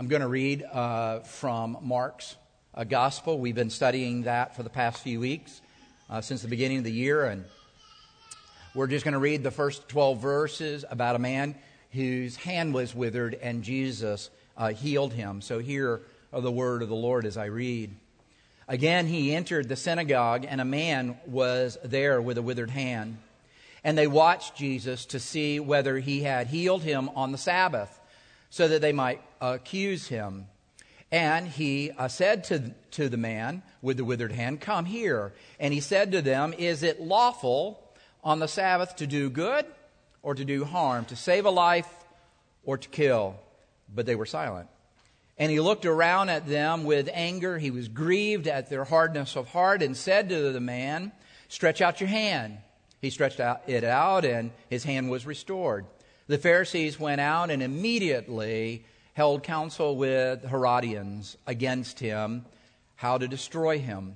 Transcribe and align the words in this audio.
I'm 0.00 0.08
going 0.08 0.22
to 0.22 0.28
read 0.28 0.62
uh, 0.62 1.18
from 1.18 1.76
Mark's 1.82 2.34
uh, 2.74 2.84
Gospel. 2.84 3.38
We've 3.38 3.54
been 3.54 3.68
studying 3.68 4.22
that 4.22 4.56
for 4.56 4.62
the 4.62 4.70
past 4.70 5.02
few 5.02 5.20
weeks 5.20 5.60
uh, 6.08 6.22
since 6.22 6.40
the 6.40 6.48
beginning 6.48 6.78
of 6.78 6.84
the 6.84 6.90
year, 6.90 7.26
and 7.26 7.44
we're 8.74 8.86
just 8.86 9.04
going 9.04 9.12
to 9.12 9.20
read 9.20 9.42
the 9.42 9.50
first 9.50 9.90
12 9.90 10.18
verses 10.18 10.86
about 10.88 11.16
a 11.16 11.18
man 11.18 11.54
whose 11.92 12.34
hand 12.36 12.72
was 12.72 12.94
withered 12.94 13.34
and 13.34 13.62
Jesus 13.62 14.30
uh, 14.56 14.68
healed 14.68 15.12
him. 15.12 15.42
So 15.42 15.58
here 15.58 16.00
are 16.32 16.40
the 16.40 16.50
word 16.50 16.80
of 16.80 16.88
the 16.88 16.94
Lord 16.94 17.26
as 17.26 17.36
I 17.36 17.44
read. 17.44 17.94
Again, 18.68 19.06
he 19.06 19.34
entered 19.34 19.68
the 19.68 19.76
synagogue, 19.76 20.46
and 20.48 20.62
a 20.62 20.64
man 20.64 21.18
was 21.26 21.76
there 21.84 22.22
with 22.22 22.38
a 22.38 22.42
withered 22.42 22.70
hand. 22.70 23.18
And 23.84 23.98
they 23.98 24.06
watched 24.06 24.56
Jesus 24.56 25.04
to 25.04 25.20
see 25.20 25.60
whether 25.60 25.98
he 25.98 26.22
had 26.22 26.46
healed 26.46 26.84
him 26.84 27.10
on 27.10 27.32
the 27.32 27.38
Sabbath, 27.38 27.99
so 28.50 28.68
that 28.68 28.82
they 28.82 28.92
might 28.92 29.22
accuse 29.40 30.08
him. 30.08 30.46
And 31.12 31.48
he 31.48 31.90
uh, 31.92 32.08
said 32.08 32.44
to, 32.44 32.72
to 32.92 33.08
the 33.08 33.16
man 33.16 33.62
with 33.82 33.96
the 33.96 34.04
withered 34.04 34.32
hand, 34.32 34.60
Come 34.60 34.84
here. 34.84 35.32
And 35.58 35.74
he 35.74 35.80
said 35.80 36.12
to 36.12 36.22
them, 36.22 36.54
Is 36.56 36.82
it 36.82 37.00
lawful 37.00 37.82
on 38.22 38.38
the 38.38 38.46
Sabbath 38.46 38.96
to 38.96 39.06
do 39.06 39.30
good 39.30 39.64
or 40.22 40.34
to 40.34 40.44
do 40.44 40.64
harm, 40.64 41.04
to 41.06 41.16
save 41.16 41.46
a 41.46 41.50
life 41.50 41.88
or 42.62 42.78
to 42.78 42.88
kill? 42.88 43.36
But 43.92 44.06
they 44.06 44.14
were 44.14 44.26
silent. 44.26 44.68
And 45.36 45.50
he 45.50 45.58
looked 45.58 45.86
around 45.86 46.28
at 46.28 46.46
them 46.46 46.84
with 46.84 47.08
anger. 47.12 47.58
He 47.58 47.70
was 47.70 47.88
grieved 47.88 48.46
at 48.46 48.68
their 48.68 48.84
hardness 48.84 49.36
of 49.36 49.48
heart 49.48 49.82
and 49.82 49.96
said 49.96 50.28
to 50.28 50.52
the 50.52 50.60
man, 50.60 51.12
Stretch 51.48 51.80
out 51.80 52.00
your 52.00 52.08
hand. 52.08 52.58
He 53.00 53.10
stretched 53.10 53.40
out, 53.40 53.62
it 53.66 53.82
out, 53.82 54.24
and 54.24 54.50
his 54.68 54.84
hand 54.84 55.10
was 55.10 55.26
restored. 55.26 55.86
The 56.30 56.38
Pharisees 56.38 57.00
went 57.00 57.20
out 57.20 57.50
and 57.50 57.60
immediately 57.60 58.84
held 59.14 59.42
counsel 59.42 59.96
with 59.96 60.48
Herodians 60.48 61.36
against 61.44 61.98
him, 61.98 62.44
how 62.94 63.18
to 63.18 63.26
destroy 63.26 63.80
him. 63.80 64.14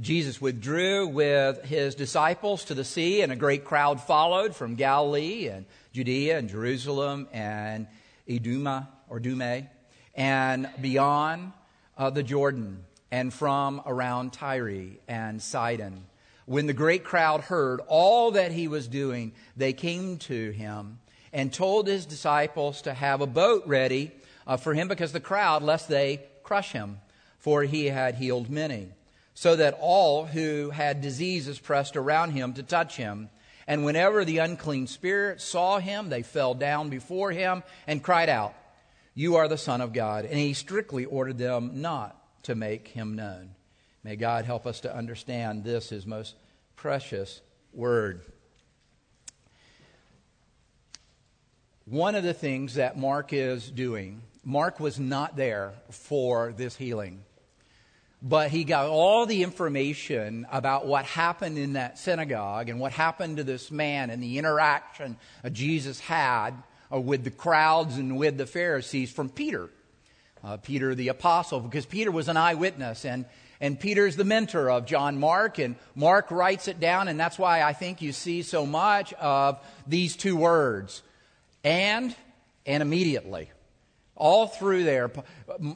Jesus 0.00 0.40
withdrew 0.40 1.06
with 1.06 1.62
his 1.66 1.94
disciples 1.94 2.64
to 2.64 2.74
the 2.74 2.82
sea, 2.82 3.22
and 3.22 3.30
a 3.30 3.36
great 3.36 3.64
crowd 3.64 4.00
followed 4.00 4.56
from 4.56 4.74
Galilee 4.74 5.46
and 5.46 5.66
Judea 5.92 6.36
and 6.36 6.48
Jerusalem 6.48 7.28
and 7.32 7.86
Iduma 8.28 8.88
or 9.08 9.20
Dume 9.20 9.68
and 10.16 10.68
beyond 10.80 11.52
uh, 11.96 12.10
the 12.10 12.24
Jordan 12.24 12.82
and 13.12 13.32
from 13.32 13.82
around 13.86 14.32
Tyre 14.32 14.96
and 15.06 15.40
Sidon. 15.40 16.06
When 16.46 16.66
the 16.66 16.72
great 16.72 17.04
crowd 17.04 17.42
heard 17.42 17.80
all 17.86 18.32
that 18.32 18.50
he 18.50 18.66
was 18.66 18.88
doing, 18.88 19.30
they 19.56 19.72
came 19.72 20.18
to 20.18 20.50
him 20.50 20.98
and 21.34 21.52
told 21.52 21.88
his 21.88 22.06
disciples 22.06 22.82
to 22.82 22.94
have 22.94 23.20
a 23.20 23.26
boat 23.26 23.64
ready 23.66 24.12
uh, 24.46 24.56
for 24.56 24.72
him 24.72 24.88
because 24.88 25.12
the 25.12 25.20
crowd, 25.20 25.62
lest 25.62 25.88
they 25.88 26.22
crush 26.44 26.72
him, 26.72 26.98
for 27.38 27.64
he 27.64 27.86
had 27.86 28.14
healed 28.14 28.48
many. 28.48 28.88
So 29.34 29.56
that 29.56 29.76
all 29.80 30.26
who 30.26 30.70
had 30.70 31.00
diseases 31.00 31.58
pressed 31.58 31.96
around 31.96 32.30
him 32.30 32.52
to 32.54 32.62
touch 32.62 32.96
him. 32.96 33.28
And 33.66 33.84
whenever 33.84 34.24
the 34.24 34.38
unclean 34.38 34.86
spirits 34.86 35.42
saw 35.42 35.80
him, 35.80 36.08
they 36.08 36.22
fell 36.22 36.54
down 36.54 36.88
before 36.88 37.32
him 37.32 37.64
and 37.88 38.02
cried 38.02 38.28
out, 38.28 38.54
you 39.14 39.36
are 39.36 39.48
the 39.48 39.58
Son 39.58 39.80
of 39.80 39.92
God. 39.92 40.24
And 40.24 40.38
he 40.38 40.54
strictly 40.54 41.04
ordered 41.04 41.38
them 41.38 41.80
not 41.82 42.16
to 42.44 42.54
make 42.54 42.88
him 42.88 43.16
known. 43.16 43.50
May 44.04 44.16
God 44.16 44.44
help 44.44 44.66
us 44.66 44.80
to 44.80 44.94
understand 44.94 45.64
this, 45.64 45.88
his 45.88 46.06
most 46.06 46.34
precious 46.76 47.40
word. 47.72 48.22
One 51.86 52.14
of 52.14 52.24
the 52.24 52.32
things 52.32 52.76
that 52.76 52.96
Mark 52.96 53.34
is 53.34 53.70
doing, 53.70 54.22
Mark 54.42 54.80
was 54.80 54.98
not 54.98 55.36
there 55.36 55.74
for 55.90 56.54
this 56.56 56.74
healing, 56.74 57.22
but 58.22 58.50
he 58.50 58.64
got 58.64 58.86
all 58.86 59.26
the 59.26 59.42
information 59.42 60.46
about 60.50 60.86
what 60.86 61.04
happened 61.04 61.58
in 61.58 61.74
that 61.74 61.98
synagogue 61.98 62.70
and 62.70 62.80
what 62.80 62.92
happened 62.92 63.36
to 63.36 63.44
this 63.44 63.70
man 63.70 64.08
and 64.08 64.22
the 64.22 64.38
interaction 64.38 65.18
Jesus 65.52 66.00
had 66.00 66.52
uh, 66.90 66.98
with 66.98 67.22
the 67.22 67.30
crowds 67.30 67.98
and 67.98 68.16
with 68.16 68.38
the 68.38 68.46
Pharisees 68.46 69.12
from 69.12 69.28
Peter. 69.28 69.68
Uh, 70.42 70.56
Peter 70.56 70.94
the 70.94 71.08
apostle, 71.08 71.60
because 71.60 71.84
Peter 71.84 72.10
was 72.10 72.28
an 72.28 72.38
eyewitness 72.38 73.04
and, 73.04 73.26
and 73.60 73.78
Peter's 73.78 74.16
the 74.16 74.24
mentor 74.24 74.70
of 74.70 74.86
John 74.86 75.18
Mark, 75.18 75.58
and 75.58 75.76
Mark 75.94 76.30
writes 76.30 76.66
it 76.66 76.80
down, 76.80 77.08
and 77.08 77.20
that's 77.20 77.38
why 77.38 77.60
I 77.60 77.74
think 77.74 78.00
you 78.00 78.12
see 78.12 78.40
so 78.40 78.64
much 78.64 79.12
of 79.14 79.58
these 79.86 80.16
two 80.16 80.36
words 80.36 81.02
and 81.64 82.14
and 82.66 82.82
immediately. 82.82 83.50
All 84.16 84.46
through 84.46 84.84
there, 84.84 85.10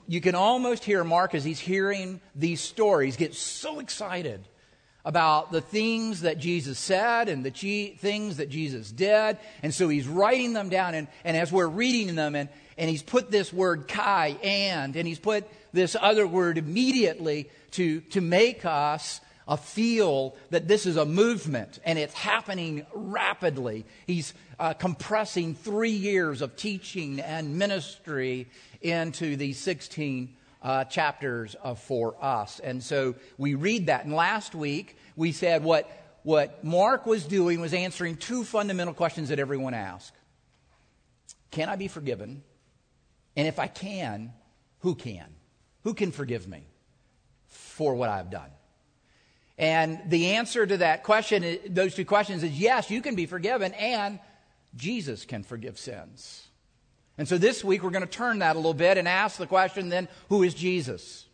you 0.06 0.21
can 0.21 0.37
almost 0.37 0.84
hear 0.84 1.03
Mark 1.03 1.34
as 1.34 1.43
he's 1.43 1.59
hearing 1.59 2.21
these 2.37 2.60
stories 2.60 3.16
get 3.16 3.34
so 3.34 3.81
excited 3.81 4.47
about 5.04 5.50
the 5.50 5.60
things 5.60 6.21
that 6.21 6.38
Jesus 6.38 6.78
said 6.78 7.28
and 7.28 7.44
the 7.44 7.50
things 7.50 8.37
that 8.37 8.49
Jesus 8.49 8.93
did. 8.93 9.38
And 9.62 9.75
so 9.75 9.88
he's 9.88 10.06
writing 10.06 10.53
them 10.53 10.69
down. 10.69 10.94
And, 10.94 11.09
and 11.25 11.37
as 11.37 11.50
we're 11.50 11.66
reading 11.66 12.15
them, 12.15 12.34
and, 12.34 12.49
and 12.76 12.91
he's 12.91 13.03
put 13.03 13.31
this 13.31 13.53
word 13.53 13.88
kai, 13.88 14.37
and, 14.43 14.94
and 14.94 15.09
he's 15.09 15.19
put 15.19 15.49
this 15.72 15.97
other 15.99 16.26
word 16.26 16.59
immediately 16.59 17.49
to, 17.72 18.00
to 18.03 18.20
make 18.20 18.65
us 18.65 19.20
uh, 19.48 19.56
feel 19.56 20.36
that 20.50 20.69
this 20.69 20.86
is 20.86 20.97
a 20.97 21.06
movement 21.06 21.81
and 21.84 21.98
it's 21.98 22.14
happening 22.14 22.86
rapidly. 22.92 23.86
He's 24.06 24.34
uh, 24.60 24.75
compressing 24.75 25.54
three 25.54 25.91
years 25.91 26.42
of 26.42 26.54
teaching 26.54 27.19
and 27.19 27.58
ministry 27.58 28.48
into 28.82 29.37
these 29.37 29.58
16 29.58 30.37
uh, 30.62 30.84
chapters 30.84 31.56
for 31.76 32.14
us. 32.22 32.60
And 32.60 32.82
so 32.82 33.14
we 33.38 33.54
read 33.54 33.87
that. 33.87 34.04
And 34.04 34.14
last 34.14 34.54
week 34.54 34.97
we 35.16 35.32
said 35.32 35.64
what, 35.64 35.91
what 36.22 36.62
Mark 36.62 37.06
was 37.06 37.25
doing 37.25 37.60
was 37.60 37.72
answering 37.72 38.16
two 38.16 38.44
fundamental 38.44 38.94
questions 38.94 39.31
that 39.31 39.38
everyone 39.38 39.72
asks 39.75 40.16
Can 41.50 41.70
I 41.70 41.76
be 41.76 41.88
forgiven? 41.88 42.42
And 43.34 43.47
if 43.47 43.58
I 43.58 43.69
can, 43.69 44.32
who 44.81 44.94
can? 44.94 45.26
Who 45.84 45.94
can 45.94 46.10
forgive 46.10 46.47
me 46.48 46.66
for 47.47 47.94
what 47.94 48.10
I've 48.10 48.31
done? 48.31 48.50
And 49.58 50.00
the 50.06 50.36
answer 50.36 50.64
to 50.64 50.76
that 50.78 51.02
question, 51.02 51.58
those 51.69 51.94
two 51.94 52.04
questions, 52.04 52.44
is 52.44 52.58
yes, 52.58 52.91
you 52.91 53.02
can 53.02 53.16
be 53.16 53.26
forgiven, 53.26 53.72
and 53.74 54.20
Jesus 54.76 55.24
can 55.24 55.42
forgive 55.42 55.78
sins. 55.78 56.46
And 57.19 57.26
so 57.26 57.36
this 57.36 57.64
week 57.64 57.82
we're 57.82 57.91
going 57.91 58.06
to 58.06 58.10
turn 58.10 58.38
that 58.38 58.54
a 58.54 58.58
little 58.58 58.72
bit 58.72 58.96
and 58.96 59.08
ask 59.08 59.36
the 59.36 59.46
question 59.48 59.88
then, 59.88 60.08
who 60.28 60.44
is 60.44 60.54
Jesus? 60.54 61.26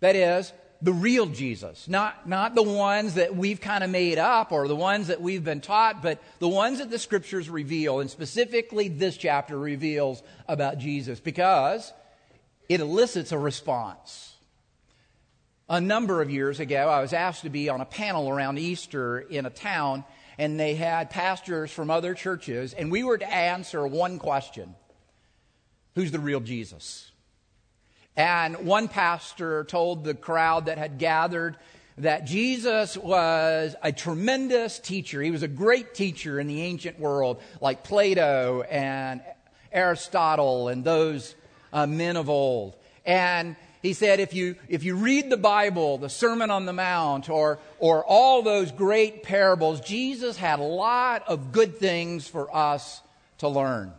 That 0.00 0.16
is, 0.16 0.52
the 0.80 0.92
real 0.92 1.26
Jesus, 1.26 1.88
not, 1.88 2.28
not 2.28 2.54
the 2.54 2.62
ones 2.62 3.14
that 3.14 3.34
we've 3.34 3.60
kind 3.60 3.84
of 3.84 3.90
made 3.90 4.18
up 4.18 4.52
or 4.52 4.68
the 4.68 4.76
ones 4.76 5.06
that 5.08 5.20
we've 5.20 5.44
been 5.44 5.60
taught, 5.60 6.02
but 6.02 6.22
the 6.40 6.48
ones 6.48 6.78
that 6.78 6.90
the 6.90 6.98
scriptures 6.98 7.48
reveal, 7.48 8.00
and 8.00 8.10
specifically 8.10 8.88
this 8.88 9.16
chapter 9.16 9.58
reveals 9.58 10.22
about 10.48 10.78
Jesus 10.78 11.20
because 11.20 11.92
it 12.68 12.80
elicits 12.80 13.32
a 13.32 13.38
response. 13.38 14.33
A 15.68 15.80
number 15.80 16.20
of 16.20 16.30
years 16.30 16.60
ago, 16.60 16.88
I 16.88 17.00
was 17.00 17.12
asked 17.14 17.42
to 17.42 17.50
be 17.50 17.70
on 17.70 17.80
a 17.80 17.86
panel 17.86 18.28
around 18.28 18.58
Easter 18.58 19.20
in 19.20 19.46
a 19.46 19.50
town 19.50 20.04
and 20.38 20.58
they 20.58 20.74
had 20.74 21.10
pastors 21.10 21.70
from 21.70 21.90
other 21.90 22.14
churches, 22.14 22.74
and 22.74 22.90
we 22.90 23.04
were 23.04 23.18
to 23.18 23.32
answer 23.32 23.86
one 23.86 24.18
question 24.18 24.74
Who's 25.94 26.10
the 26.10 26.18
real 26.18 26.40
Jesus? 26.40 27.10
And 28.16 28.66
one 28.66 28.88
pastor 28.88 29.64
told 29.64 30.04
the 30.04 30.14
crowd 30.14 30.66
that 30.66 30.78
had 30.78 30.98
gathered 30.98 31.56
that 31.98 32.26
Jesus 32.26 32.96
was 32.96 33.74
a 33.82 33.92
tremendous 33.92 34.78
teacher. 34.80 35.22
He 35.22 35.30
was 35.30 35.42
a 35.42 35.48
great 35.48 35.94
teacher 35.94 36.38
in 36.40 36.46
the 36.46 36.62
ancient 36.62 36.98
world, 36.98 37.40
like 37.60 37.84
Plato 37.84 38.62
and 38.62 39.20
Aristotle 39.72 40.68
and 40.68 40.84
those 40.84 41.34
uh, 41.72 41.86
men 41.86 42.16
of 42.16 42.28
old. 42.28 42.76
And 43.04 43.56
he 43.84 43.92
said, 43.92 44.18
if 44.18 44.32
you, 44.32 44.56
if 44.66 44.82
you 44.82 44.96
read 44.96 45.28
the 45.28 45.36
Bible, 45.36 45.98
the 45.98 46.08
Sermon 46.08 46.50
on 46.50 46.64
the 46.64 46.72
Mount, 46.72 47.28
or, 47.28 47.58
or 47.78 48.02
all 48.02 48.40
those 48.40 48.72
great 48.72 49.22
parables, 49.22 49.82
Jesus 49.82 50.38
had 50.38 50.58
a 50.58 50.62
lot 50.62 51.22
of 51.28 51.52
good 51.52 51.76
things 51.76 52.26
for 52.26 52.48
us 52.56 53.02
to 53.38 53.48
learn. 53.48 53.92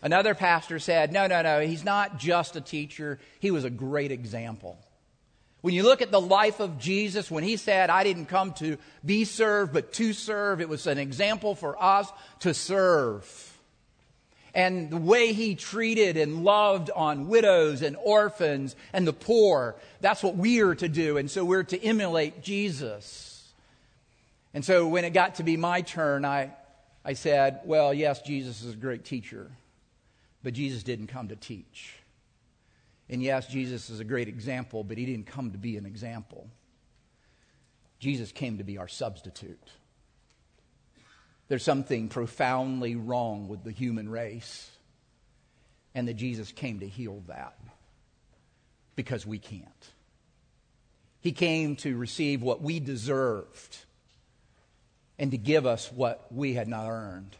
Another 0.00 0.34
pastor 0.34 0.78
said, 0.78 1.12
no, 1.12 1.26
no, 1.26 1.42
no, 1.42 1.60
he's 1.60 1.84
not 1.84 2.18
just 2.18 2.56
a 2.56 2.62
teacher, 2.62 3.18
he 3.38 3.50
was 3.50 3.64
a 3.64 3.70
great 3.70 4.10
example. 4.10 4.78
When 5.60 5.74
you 5.74 5.82
look 5.82 6.00
at 6.00 6.10
the 6.10 6.18
life 6.18 6.58
of 6.58 6.78
Jesus, 6.78 7.30
when 7.30 7.44
he 7.44 7.58
said, 7.58 7.90
I 7.90 8.02
didn't 8.02 8.26
come 8.26 8.54
to 8.54 8.78
be 9.04 9.26
served, 9.26 9.74
but 9.74 9.92
to 9.94 10.14
serve, 10.14 10.62
it 10.62 10.70
was 10.70 10.86
an 10.86 10.96
example 10.96 11.54
for 11.54 11.76
us 11.82 12.10
to 12.40 12.54
serve 12.54 13.53
and 14.54 14.88
the 14.90 14.96
way 14.96 15.32
he 15.32 15.54
treated 15.54 16.16
and 16.16 16.44
loved 16.44 16.90
on 16.94 17.28
widows 17.28 17.82
and 17.82 17.96
orphans 17.96 18.76
and 18.92 19.06
the 19.06 19.12
poor. 19.12 19.74
That's 20.00 20.22
what 20.22 20.36
we 20.36 20.60
are 20.60 20.74
to 20.76 20.88
do. 20.88 21.16
And 21.16 21.30
so 21.30 21.44
we're 21.44 21.64
to 21.64 21.82
emulate 21.82 22.40
Jesus. 22.42 23.52
And 24.52 24.64
so 24.64 24.86
when 24.86 25.04
it 25.04 25.10
got 25.10 25.36
to 25.36 25.42
be 25.42 25.56
my 25.56 25.80
turn, 25.82 26.24
I, 26.24 26.52
I 27.04 27.14
said, 27.14 27.60
Well, 27.64 27.92
yes, 27.92 28.22
Jesus 28.22 28.62
is 28.62 28.74
a 28.74 28.76
great 28.76 29.04
teacher. 29.04 29.50
But 30.44 30.54
Jesus 30.54 30.82
didn't 30.82 31.08
come 31.08 31.28
to 31.28 31.36
teach. 31.36 31.94
And 33.08 33.22
yes, 33.22 33.46
Jesus 33.46 33.90
is 33.90 34.00
a 34.00 34.04
great 34.04 34.28
example, 34.28 34.84
but 34.84 34.98
he 34.98 35.06
didn't 35.06 35.26
come 35.26 35.50
to 35.52 35.58
be 35.58 35.76
an 35.76 35.86
example. 35.86 36.48
Jesus 37.98 38.30
came 38.30 38.58
to 38.58 38.64
be 38.64 38.78
our 38.78 38.88
substitute. 38.88 39.70
There's 41.48 41.62
something 41.62 42.08
profoundly 42.08 42.96
wrong 42.96 43.48
with 43.48 43.64
the 43.64 43.70
human 43.70 44.08
race, 44.08 44.70
and 45.94 46.08
that 46.08 46.14
Jesus 46.14 46.52
came 46.52 46.80
to 46.80 46.88
heal 46.88 47.22
that 47.28 47.58
because 48.96 49.26
we 49.26 49.38
can't. 49.38 49.90
He 51.20 51.32
came 51.32 51.76
to 51.76 51.96
receive 51.96 52.42
what 52.42 52.62
we 52.62 52.80
deserved 52.80 53.78
and 55.18 55.30
to 55.30 55.38
give 55.38 55.64
us 55.66 55.90
what 55.92 56.26
we 56.32 56.54
had 56.54 56.68
not 56.68 56.88
earned. 56.88 57.36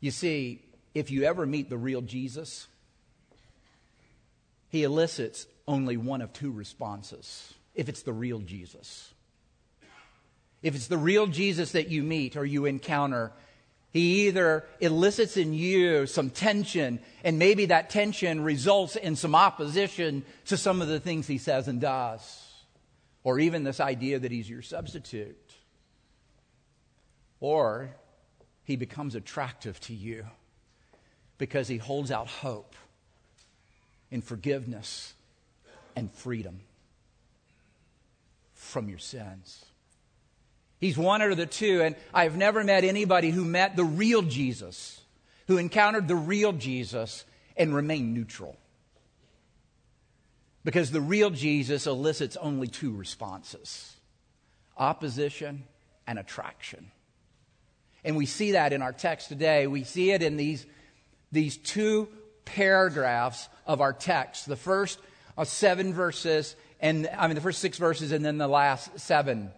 You 0.00 0.10
see, 0.10 0.62
if 0.94 1.10
you 1.10 1.24
ever 1.24 1.46
meet 1.46 1.70
the 1.70 1.78
real 1.78 2.00
Jesus, 2.00 2.66
he 4.68 4.82
elicits 4.82 5.46
only 5.68 5.96
one 5.96 6.20
of 6.20 6.32
two 6.32 6.50
responses 6.50 7.54
if 7.74 7.88
it's 7.88 8.02
the 8.02 8.12
real 8.12 8.40
Jesus. 8.40 9.12
If 10.62 10.74
it's 10.74 10.88
the 10.88 10.98
real 10.98 11.26
Jesus 11.26 11.72
that 11.72 11.88
you 11.88 12.02
meet 12.02 12.36
or 12.36 12.44
you 12.44 12.66
encounter, 12.66 13.32
he 13.92 14.28
either 14.28 14.64
elicits 14.78 15.36
in 15.36 15.52
you 15.52 16.06
some 16.06 16.30
tension, 16.30 17.00
and 17.24 17.38
maybe 17.38 17.66
that 17.66 17.90
tension 17.90 18.44
results 18.44 18.94
in 18.96 19.16
some 19.16 19.34
opposition 19.34 20.24
to 20.46 20.56
some 20.56 20.80
of 20.80 20.88
the 20.88 21.00
things 21.00 21.26
he 21.26 21.38
says 21.38 21.66
and 21.66 21.80
does, 21.80 22.46
or 23.24 23.40
even 23.40 23.64
this 23.64 23.80
idea 23.80 24.18
that 24.18 24.30
he's 24.30 24.48
your 24.48 24.62
substitute. 24.62 25.36
Or 27.40 27.90
he 28.64 28.76
becomes 28.76 29.14
attractive 29.14 29.80
to 29.80 29.94
you 29.94 30.26
because 31.38 31.66
he 31.66 31.78
holds 31.78 32.12
out 32.12 32.28
hope 32.28 32.76
in 34.10 34.20
forgiveness 34.20 35.14
and 35.96 36.12
freedom 36.12 36.60
from 38.54 38.88
your 38.88 38.98
sins. 38.98 39.64
He's 40.80 40.96
one 40.96 41.20
of 41.20 41.36
the 41.36 41.46
two, 41.46 41.82
and 41.82 41.94
I've 42.12 42.36
never 42.36 42.64
met 42.64 42.84
anybody 42.84 43.30
who 43.30 43.44
met 43.44 43.76
the 43.76 43.84
real 43.84 44.22
Jesus, 44.22 45.00
who 45.46 45.58
encountered 45.58 46.08
the 46.08 46.16
real 46.16 46.52
Jesus 46.52 47.24
and 47.56 47.74
remained 47.74 48.14
neutral. 48.14 48.56
Because 50.64 50.90
the 50.90 51.00
real 51.00 51.30
Jesus 51.30 51.86
elicits 51.86 52.36
only 52.36 52.66
two 52.66 52.94
responses 52.96 53.96
opposition 54.76 55.64
and 56.06 56.18
attraction. 56.18 56.90
And 58.02 58.16
we 58.16 58.24
see 58.24 58.52
that 58.52 58.72
in 58.72 58.80
our 58.80 58.94
text 58.94 59.28
today. 59.28 59.66
We 59.66 59.84
see 59.84 60.10
it 60.12 60.22
in 60.22 60.38
these, 60.38 60.64
these 61.30 61.58
two 61.58 62.08
paragraphs 62.46 63.48
of 63.66 63.82
our 63.82 63.92
text. 63.92 64.46
The 64.46 64.56
first 64.56 64.98
uh, 65.36 65.44
seven 65.44 65.92
verses, 65.92 66.56
and 66.80 67.08
I 67.16 67.26
mean, 67.26 67.34
the 67.34 67.42
first 67.42 67.60
six 67.60 67.76
verses, 67.76 68.10
and 68.12 68.24
then 68.24 68.38
the 68.38 68.48
last 68.48 68.98
seven. 68.98 69.52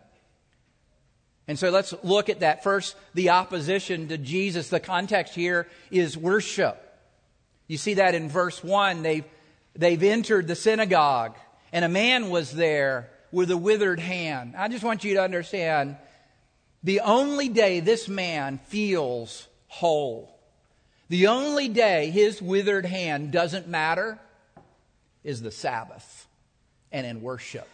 And 1.48 1.58
so 1.58 1.70
let's 1.70 1.92
look 2.02 2.28
at 2.28 2.40
that. 2.40 2.62
First, 2.62 2.96
the 3.14 3.30
opposition 3.30 4.08
to 4.08 4.18
Jesus. 4.18 4.68
The 4.68 4.80
context 4.80 5.34
here 5.34 5.66
is 5.90 6.16
worship. 6.16 6.78
You 7.66 7.76
see 7.76 7.94
that 7.94 8.14
in 8.14 8.28
verse 8.28 8.62
1. 8.62 9.02
They've, 9.02 9.24
they've 9.74 10.02
entered 10.02 10.46
the 10.46 10.54
synagogue, 10.54 11.36
and 11.72 11.84
a 11.84 11.88
man 11.88 12.30
was 12.30 12.52
there 12.52 13.10
with 13.32 13.50
a 13.50 13.56
withered 13.56 13.98
hand. 13.98 14.54
I 14.56 14.68
just 14.68 14.84
want 14.84 15.04
you 15.04 15.14
to 15.14 15.22
understand 15.22 15.96
the 16.82 17.00
only 17.00 17.48
day 17.48 17.80
this 17.80 18.08
man 18.08 18.58
feels 18.66 19.48
whole, 19.68 20.38
the 21.08 21.28
only 21.28 21.68
day 21.68 22.10
his 22.10 22.42
withered 22.42 22.86
hand 22.86 23.32
doesn't 23.32 23.68
matter 23.68 24.18
is 25.24 25.40
the 25.40 25.50
Sabbath 25.50 26.26
and 26.90 27.06
in 27.06 27.22
worship. 27.22 27.68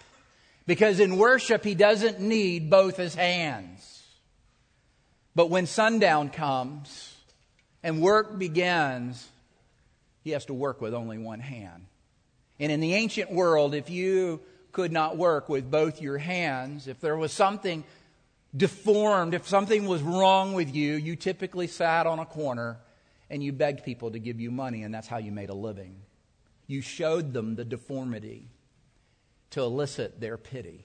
Because 0.69 1.01
in 1.01 1.17
worship, 1.17 1.65
he 1.65 1.75
doesn't 1.75 2.21
need 2.21 2.69
both 2.69 2.99
his 2.99 3.15
hands. 3.15 4.03
But 5.35 5.49
when 5.49 5.65
sundown 5.65 6.29
comes 6.29 7.17
and 7.83 8.03
work 8.03 8.39
begins, 8.39 9.27
he 10.25 10.33
has 10.33 10.45
to 10.45 10.53
work 10.53 10.83
with 10.83 10.93
only 10.93 11.17
one 11.17 11.41
hand. 11.41 11.87
And 12.61 12.71
in 12.71 12.81
the 12.81 12.93
ancient 12.93 13.33
world, 13.33 13.75
if 13.75 13.89
you 13.89 14.43
could 14.71 14.93
not 14.93 15.17
work 15.17 15.49
with 15.49 15.71
both 15.71 16.03
your 16.03 16.19
hands, 16.19 16.87
if 16.87 17.01
there 17.01 17.17
was 17.17 17.33
something 17.33 17.83
deformed, 18.55 19.33
if 19.33 19.49
something 19.49 19.87
was 19.87 20.03
wrong 20.03 20.53
with 20.53 20.75
you, 20.75 20.97
you 20.97 21.17
typically 21.17 21.67
sat 21.67 22.07
on 22.07 22.19
a 22.19 22.27
corner 22.27 22.77
and 23.31 23.43
you 23.43 23.53
begged 23.53 23.87
people 23.87 24.11
to 24.11 24.19
give 24.19 24.39
you 24.39 24.51
money, 24.51 24.83
and 24.83 24.93
that's 24.93 25.09
how 25.09 25.17
you 25.17 25.33
made 25.33 25.49
a 25.49 25.55
living. 25.55 25.97
You 26.67 26.83
showed 26.83 27.33
them 27.33 27.55
the 27.55 27.65
deformity 27.65 28.49
to 29.51 29.63
elicit 29.63 30.21
their 30.21 30.37
pity. 30.37 30.85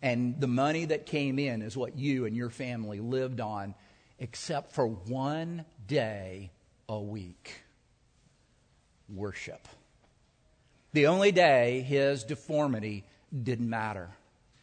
And 0.00 0.40
the 0.40 0.48
money 0.48 0.86
that 0.86 1.06
came 1.06 1.38
in 1.38 1.62
is 1.62 1.76
what 1.76 1.96
you 1.96 2.26
and 2.26 2.36
your 2.36 2.50
family 2.50 3.00
lived 3.00 3.40
on, 3.40 3.74
except 4.18 4.72
for 4.72 4.86
one 4.86 5.64
day 5.86 6.50
a 6.88 7.00
week 7.00 7.62
worship. 9.08 9.68
The 10.92 11.06
only 11.06 11.32
day 11.32 11.80
his 11.82 12.24
deformity 12.24 13.04
didn't 13.42 13.68
matter. 13.70 14.10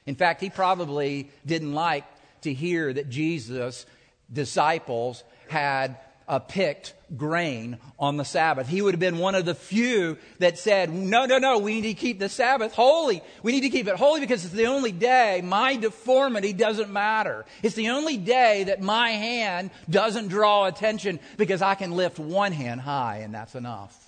In 0.05 0.15
fact, 0.15 0.41
he 0.41 0.49
probably 0.49 1.29
didn't 1.45 1.73
like 1.73 2.05
to 2.41 2.53
hear 2.53 2.91
that 2.91 3.09
Jesus' 3.09 3.85
disciples 4.31 5.23
had 5.47 5.97
uh, 6.29 6.37
picked 6.37 6.93
grain 7.17 7.79
on 7.97 8.17
the 8.17 8.23
Sabbath. 8.23 8.67
He 8.67 8.81
would 8.81 8.93
have 8.93 8.99
been 8.99 9.17
one 9.17 9.33
of 9.33 9.45
the 9.45 9.55
few 9.55 10.17
that 10.37 10.59
said, 10.59 10.93
no, 10.93 11.25
no, 11.25 11.39
no, 11.39 11.57
we 11.57 11.81
need 11.81 11.95
to 11.95 11.99
keep 11.99 12.19
the 12.19 12.29
Sabbath 12.29 12.73
holy. 12.73 13.23
We 13.41 13.51
need 13.51 13.61
to 13.61 13.69
keep 13.69 13.87
it 13.87 13.95
holy 13.95 14.19
because 14.21 14.45
it's 14.45 14.53
the 14.53 14.67
only 14.67 14.91
day 14.91 15.41
my 15.43 15.75
deformity 15.75 16.53
doesn't 16.53 16.91
matter. 16.91 17.45
It's 17.63 17.75
the 17.75 17.89
only 17.89 18.17
day 18.17 18.65
that 18.65 18.79
my 18.79 19.09
hand 19.09 19.71
doesn't 19.89 20.27
draw 20.27 20.67
attention 20.67 21.19
because 21.35 21.63
I 21.63 21.73
can 21.73 21.91
lift 21.91 22.19
one 22.19 22.51
hand 22.51 22.79
high 22.79 23.17
and 23.23 23.33
that's 23.33 23.55
enough. 23.55 24.05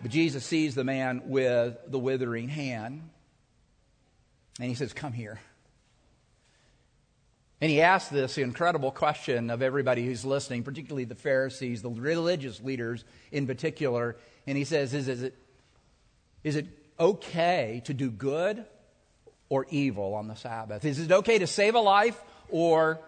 But 0.00 0.12
Jesus 0.12 0.44
sees 0.44 0.74
the 0.76 0.84
man 0.84 1.22
with 1.26 1.76
the 1.86 1.98
withering 1.98 2.48
hand, 2.48 3.08
and 4.58 4.68
he 4.68 4.74
says, 4.74 4.92
Come 4.92 5.12
here. 5.12 5.40
And 7.62 7.70
he 7.70 7.80
asks 7.80 8.10
this 8.10 8.38
incredible 8.38 8.90
question 8.90 9.48
of 9.48 9.62
everybody 9.62 10.04
who's 10.04 10.24
listening, 10.24 10.64
particularly 10.64 11.04
the 11.04 11.14
Pharisees, 11.14 11.80
the 11.80 11.90
religious 11.90 12.60
leaders 12.60 13.04
in 13.30 13.46
particular. 13.46 14.16
And 14.48 14.58
he 14.58 14.64
says, 14.64 14.92
Is, 14.92 15.06
is, 15.06 15.22
it, 15.22 15.38
is 16.42 16.56
it 16.56 16.66
okay 16.98 17.80
to 17.84 17.94
do 17.94 18.10
good 18.10 18.64
or 19.48 19.64
evil 19.70 20.14
on 20.14 20.26
the 20.26 20.34
Sabbath? 20.34 20.84
Is 20.84 20.98
it 20.98 21.12
okay 21.12 21.38
to 21.38 21.46
save 21.46 21.76
a 21.76 21.80
life 21.80 22.20
or 22.48 22.98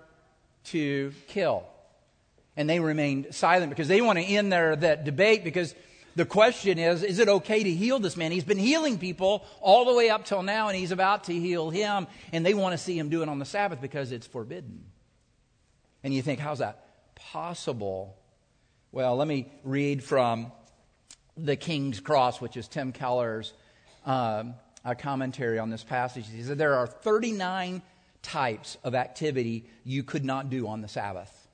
to 0.66 1.12
kill? 1.26 1.64
And 2.56 2.70
they 2.70 2.78
remained 2.78 3.34
silent 3.34 3.70
because 3.70 3.88
they 3.88 4.00
want 4.02 4.20
to 4.20 4.24
end 4.24 4.52
their 4.52 4.76
that 4.76 5.02
debate 5.02 5.42
because 5.42 5.74
the 6.16 6.24
question 6.24 6.78
is, 6.78 7.02
is 7.02 7.18
it 7.18 7.28
okay 7.28 7.62
to 7.62 7.70
heal 7.70 7.98
this 7.98 8.16
man? 8.16 8.30
He's 8.30 8.44
been 8.44 8.58
healing 8.58 8.98
people 8.98 9.44
all 9.60 9.84
the 9.84 9.94
way 9.94 10.10
up 10.10 10.24
till 10.24 10.42
now, 10.42 10.68
and 10.68 10.76
he's 10.76 10.92
about 10.92 11.24
to 11.24 11.32
heal 11.32 11.70
him, 11.70 12.06
and 12.32 12.46
they 12.46 12.54
want 12.54 12.72
to 12.72 12.78
see 12.78 12.98
him 12.98 13.08
do 13.08 13.22
it 13.22 13.28
on 13.28 13.38
the 13.38 13.44
Sabbath 13.44 13.80
because 13.80 14.12
it's 14.12 14.26
forbidden. 14.26 14.84
And 16.02 16.14
you 16.14 16.22
think, 16.22 16.38
how's 16.38 16.58
that 16.58 16.86
possible? 17.14 18.16
Well, 18.92 19.16
let 19.16 19.26
me 19.26 19.48
read 19.64 20.04
from 20.04 20.52
the 21.36 21.56
King's 21.56 21.98
Cross, 21.98 22.40
which 22.40 22.56
is 22.56 22.68
Tim 22.68 22.92
Keller's 22.92 23.52
um, 24.06 24.54
commentary 24.98 25.58
on 25.58 25.70
this 25.70 25.82
passage. 25.82 26.26
He 26.30 26.42
said 26.42 26.58
there 26.58 26.76
are 26.76 26.86
39 26.86 27.82
types 28.22 28.78
of 28.84 28.94
activity 28.94 29.66
you 29.84 30.02
could 30.02 30.24
not 30.24 30.50
do 30.50 30.68
on 30.68 30.80
the 30.80 30.88
Sabbath, 30.88 31.48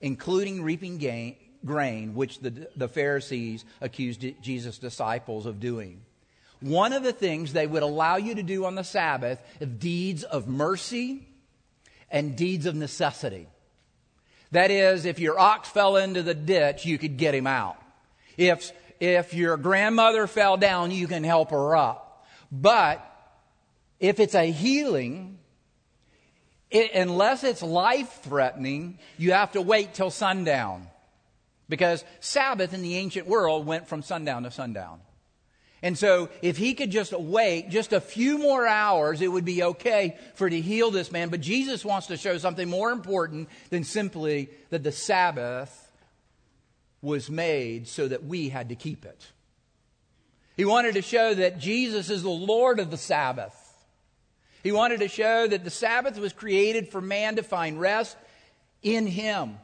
including 0.00 0.62
reaping 0.62 0.98
gain, 0.98 1.36
grain, 1.64 2.14
which 2.14 2.40
the, 2.40 2.68
the 2.76 2.88
Pharisees 2.88 3.64
accused 3.80 4.24
Jesus' 4.42 4.78
disciples 4.78 5.46
of 5.46 5.60
doing. 5.60 6.00
One 6.60 6.92
of 6.92 7.02
the 7.02 7.12
things 7.12 7.52
they 7.52 7.66
would 7.66 7.82
allow 7.82 8.16
you 8.16 8.36
to 8.36 8.42
do 8.42 8.64
on 8.64 8.74
the 8.74 8.84
Sabbath 8.84 9.40
is 9.60 9.68
deeds 9.68 10.22
of 10.24 10.48
mercy 10.48 11.26
and 12.10 12.36
deeds 12.36 12.66
of 12.66 12.74
necessity. 12.74 13.48
That 14.52 14.70
is, 14.70 15.04
if 15.04 15.18
your 15.18 15.38
ox 15.38 15.68
fell 15.68 15.96
into 15.96 16.22
the 16.22 16.34
ditch, 16.34 16.86
you 16.86 16.96
could 16.96 17.16
get 17.16 17.34
him 17.34 17.46
out. 17.46 17.76
If, 18.36 18.72
if 19.00 19.34
your 19.34 19.56
grandmother 19.56 20.26
fell 20.26 20.56
down, 20.56 20.90
you 20.90 21.08
can 21.08 21.24
help 21.24 21.50
her 21.50 21.76
up. 21.76 22.24
But 22.52 23.04
if 23.98 24.20
it's 24.20 24.34
a 24.34 24.50
healing, 24.50 25.38
it, 26.70 26.92
unless 26.94 27.42
it's 27.44 27.62
life 27.62 28.20
threatening, 28.22 28.98
you 29.18 29.32
have 29.32 29.52
to 29.52 29.60
wait 29.60 29.94
till 29.94 30.10
sundown. 30.10 30.88
Because 31.68 32.04
Sabbath 32.20 32.74
in 32.74 32.82
the 32.82 32.96
ancient 32.96 33.26
world 33.26 33.66
went 33.66 33.88
from 33.88 34.02
sundown 34.02 34.42
to 34.42 34.50
sundown. 34.50 35.00
And 35.82 35.98
so, 35.98 36.30
if 36.40 36.56
he 36.56 36.72
could 36.72 36.90
just 36.90 37.12
wait 37.12 37.68
just 37.68 37.92
a 37.92 38.00
few 38.00 38.38
more 38.38 38.66
hours, 38.66 39.20
it 39.20 39.28
would 39.28 39.44
be 39.44 39.62
okay 39.62 40.16
for 40.34 40.48
to 40.48 40.60
heal 40.60 40.90
this 40.90 41.12
man. 41.12 41.28
But 41.28 41.42
Jesus 41.42 41.84
wants 41.84 42.06
to 42.06 42.16
show 42.16 42.38
something 42.38 42.70
more 42.70 42.90
important 42.90 43.50
than 43.68 43.84
simply 43.84 44.48
that 44.70 44.82
the 44.82 44.92
Sabbath 44.92 45.92
was 47.02 47.30
made 47.30 47.86
so 47.86 48.08
that 48.08 48.24
we 48.24 48.48
had 48.48 48.70
to 48.70 48.74
keep 48.74 49.04
it. 49.04 49.26
He 50.56 50.64
wanted 50.64 50.94
to 50.94 51.02
show 51.02 51.34
that 51.34 51.58
Jesus 51.58 52.08
is 52.08 52.22
the 52.22 52.30
Lord 52.30 52.80
of 52.80 52.90
the 52.90 52.96
Sabbath. 52.96 53.54
He 54.62 54.72
wanted 54.72 55.00
to 55.00 55.08
show 55.08 55.46
that 55.46 55.64
the 55.64 55.70
Sabbath 55.70 56.18
was 56.18 56.32
created 56.32 56.88
for 56.88 57.02
man 57.02 57.36
to 57.36 57.42
find 57.42 57.78
rest 57.78 58.16
in 58.82 59.06
him. 59.06 59.58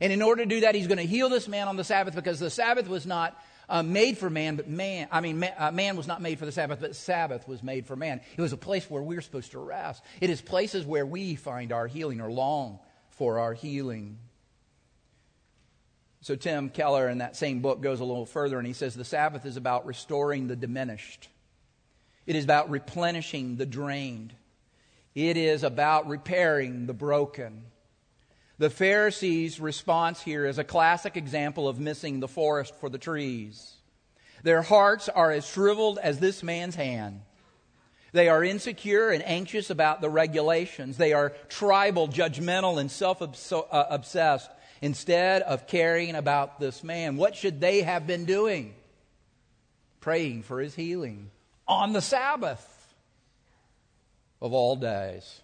And 0.00 0.12
in 0.12 0.22
order 0.22 0.42
to 0.44 0.48
do 0.48 0.60
that, 0.60 0.74
he's 0.74 0.86
going 0.86 0.98
to 0.98 1.06
heal 1.06 1.28
this 1.28 1.46
man 1.46 1.68
on 1.68 1.76
the 1.76 1.84
Sabbath 1.84 2.14
because 2.14 2.40
the 2.40 2.50
Sabbath 2.50 2.88
was 2.88 3.06
not 3.06 3.38
uh, 3.68 3.82
made 3.82 4.18
for 4.18 4.28
man, 4.28 4.56
but 4.56 4.68
man, 4.68 5.06
I 5.12 5.20
mean, 5.20 5.38
man, 5.38 5.52
uh, 5.56 5.70
man 5.70 5.96
was 5.96 6.06
not 6.06 6.20
made 6.20 6.38
for 6.38 6.46
the 6.46 6.52
Sabbath, 6.52 6.80
but 6.80 6.96
Sabbath 6.96 7.46
was 7.46 7.62
made 7.62 7.86
for 7.86 7.94
man. 7.94 8.20
It 8.36 8.40
was 8.40 8.52
a 8.52 8.56
place 8.56 8.90
where 8.90 9.02
we're 9.02 9.20
supposed 9.20 9.52
to 9.52 9.60
rest. 9.60 10.02
It 10.20 10.30
is 10.30 10.40
places 10.40 10.84
where 10.84 11.06
we 11.06 11.36
find 11.36 11.70
our 11.70 11.86
healing 11.86 12.20
or 12.20 12.32
long 12.32 12.80
for 13.10 13.38
our 13.38 13.54
healing. 13.54 14.18
So 16.22 16.34
Tim 16.34 16.68
Keller 16.68 17.08
in 17.08 17.18
that 17.18 17.36
same 17.36 17.60
book 17.60 17.80
goes 17.80 18.00
a 18.00 18.04
little 18.04 18.26
further 18.26 18.58
and 18.58 18.66
he 18.66 18.72
says 18.72 18.94
the 18.94 19.04
Sabbath 19.04 19.46
is 19.46 19.56
about 19.56 19.86
restoring 19.86 20.48
the 20.48 20.56
diminished. 20.56 21.28
It 22.26 22.36
is 22.36 22.44
about 22.44 22.70
replenishing 22.70 23.56
the 23.56 23.66
drained. 23.66 24.34
It 25.14 25.36
is 25.36 25.62
about 25.62 26.08
repairing 26.08 26.86
the 26.86 26.92
broken. 26.92 27.64
The 28.60 28.68
Pharisees' 28.68 29.58
response 29.58 30.20
here 30.20 30.44
is 30.44 30.58
a 30.58 30.64
classic 30.64 31.16
example 31.16 31.66
of 31.66 31.80
missing 31.80 32.20
the 32.20 32.28
forest 32.28 32.74
for 32.78 32.90
the 32.90 32.98
trees. 32.98 33.72
Their 34.42 34.60
hearts 34.60 35.08
are 35.08 35.32
as 35.32 35.48
shriveled 35.48 35.98
as 35.98 36.18
this 36.18 36.42
man's 36.42 36.74
hand. 36.74 37.22
They 38.12 38.28
are 38.28 38.44
insecure 38.44 39.08
and 39.08 39.26
anxious 39.26 39.70
about 39.70 40.02
the 40.02 40.10
regulations. 40.10 40.98
They 40.98 41.14
are 41.14 41.32
tribal, 41.48 42.08
judgmental, 42.08 42.78
and 42.78 42.90
self 42.90 43.22
obsessed 43.22 44.50
instead 44.82 45.40
of 45.40 45.66
caring 45.66 46.14
about 46.14 46.60
this 46.60 46.84
man. 46.84 47.16
What 47.16 47.36
should 47.36 47.62
they 47.62 47.80
have 47.80 48.06
been 48.06 48.26
doing? 48.26 48.74
Praying 50.00 50.42
for 50.42 50.60
his 50.60 50.74
healing 50.74 51.30
on 51.66 51.94
the 51.94 52.02
Sabbath 52.02 52.94
of 54.42 54.52
all 54.52 54.76
days. 54.76 55.40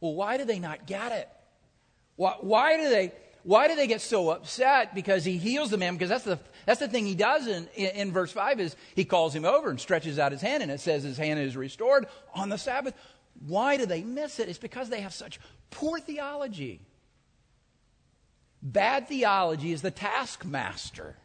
Well, 0.00 0.14
why 0.14 0.36
do 0.36 0.44
they 0.44 0.60
not 0.60 0.86
get 0.86 1.10
it? 1.10 1.28
Why, 2.16 2.34
why, 2.40 2.76
do 2.76 2.88
they, 2.88 3.12
why 3.42 3.68
do 3.68 3.76
they 3.76 3.86
get 3.86 4.00
so 4.00 4.30
upset? 4.30 4.94
Because 4.94 5.24
he 5.24 5.36
heals 5.36 5.70
the 5.70 5.78
man, 5.78 5.94
because 5.94 6.08
that's 6.08 6.24
the, 6.24 6.38
that's 6.64 6.80
the 6.80 6.88
thing 6.88 7.06
he 7.06 7.14
does 7.14 7.46
in, 7.46 7.68
in, 7.74 7.90
in 7.90 8.12
verse 8.12 8.32
5 8.32 8.58
is 8.60 8.76
he 8.94 9.04
calls 9.04 9.34
him 9.34 9.44
over 9.44 9.70
and 9.70 9.80
stretches 9.80 10.18
out 10.18 10.32
his 10.32 10.40
hand, 10.40 10.62
and 10.62 10.72
it 10.72 10.80
says 10.80 11.02
his 11.02 11.18
hand 11.18 11.38
is 11.38 11.56
restored 11.56 12.06
on 12.34 12.48
the 12.48 12.58
Sabbath. 12.58 12.94
Why 13.46 13.76
do 13.76 13.86
they 13.86 14.02
miss 14.02 14.40
it? 14.40 14.48
It's 14.48 14.58
because 14.58 14.88
they 14.88 15.02
have 15.02 15.14
such 15.14 15.38
poor 15.70 16.00
theology. 16.00 16.80
Bad 18.62 19.08
theology 19.08 19.72
is 19.72 19.82
the 19.82 19.90
taskmaster. 19.90 21.16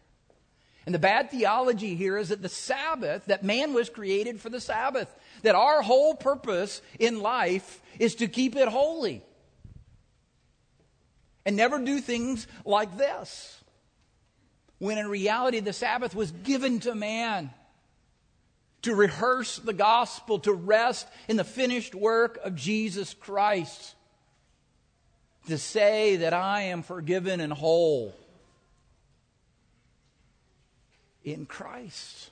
And 0.86 0.94
the 0.94 1.00
bad 1.00 1.32
theology 1.32 1.96
here 1.96 2.18
is 2.18 2.30
that 2.30 2.42
the 2.42 2.50
Sabbath, 2.50 3.26
that 3.26 3.44
man 3.44 3.74
was 3.74 3.90
created 3.90 4.42
for 4.42 4.50
the 4.50 4.60
Sabbath, 4.60 5.14
that 5.44 5.56
our 5.56 5.82
whole 5.82 6.16
purpose 6.16 6.82
in 7.00 7.22
life 7.22 7.82
is 8.00 8.16
to 8.16 8.28
keep 8.28 8.56
it 8.56 8.68
holy 8.68 9.24
and 11.46 11.56
never 11.56 11.80
do 11.80 12.00
things 12.00 12.48
like 12.66 12.98
this. 12.98 13.62
When 14.80 14.98
in 14.98 15.08
reality, 15.08 15.60
the 15.60 15.74
Sabbath 15.74 16.16
was 16.16 16.32
given 16.32 16.80
to 16.82 16.96
man 16.96 17.52
to 18.82 18.96
rehearse 18.96 19.58
the 19.58 19.74
gospel, 19.74 20.40
to 20.40 20.54
rest 20.54 21.08
in 21.28 21.38
the 21.38 21.44
finished 21.44 21.94
work 21.94 22.40
of 22.44 22.56
Jesus 22.56 23.14
Christ, 23.14 23.96
to 25.48 25.58
say 25.58 26.18
that 26.18 26.34
I 26.34 26.62
am 26.64 26.82
forgiven 26.82 27.42
and 27.42 27.54
whole 27.54 28.16
in 31.24 31.46
Christ. 31.46 32.32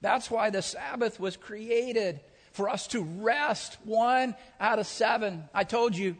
That's 0.00 0.30
why 0.30 0.50
the 0.50 0.62
Sabbath 0.62 1.18
was 1.18 1.36
created 1.36 2.20
for 2.52 2.68
us 2.68 2.88
to 2.88 3.02
rest 3.02 3.78
one 3.84 4.34
out 4.60 4.78
of 4.78 4.86
seven. 4.86 5.48
I 5.54 5.64
told 5.64 5.96
you 5.96 6.16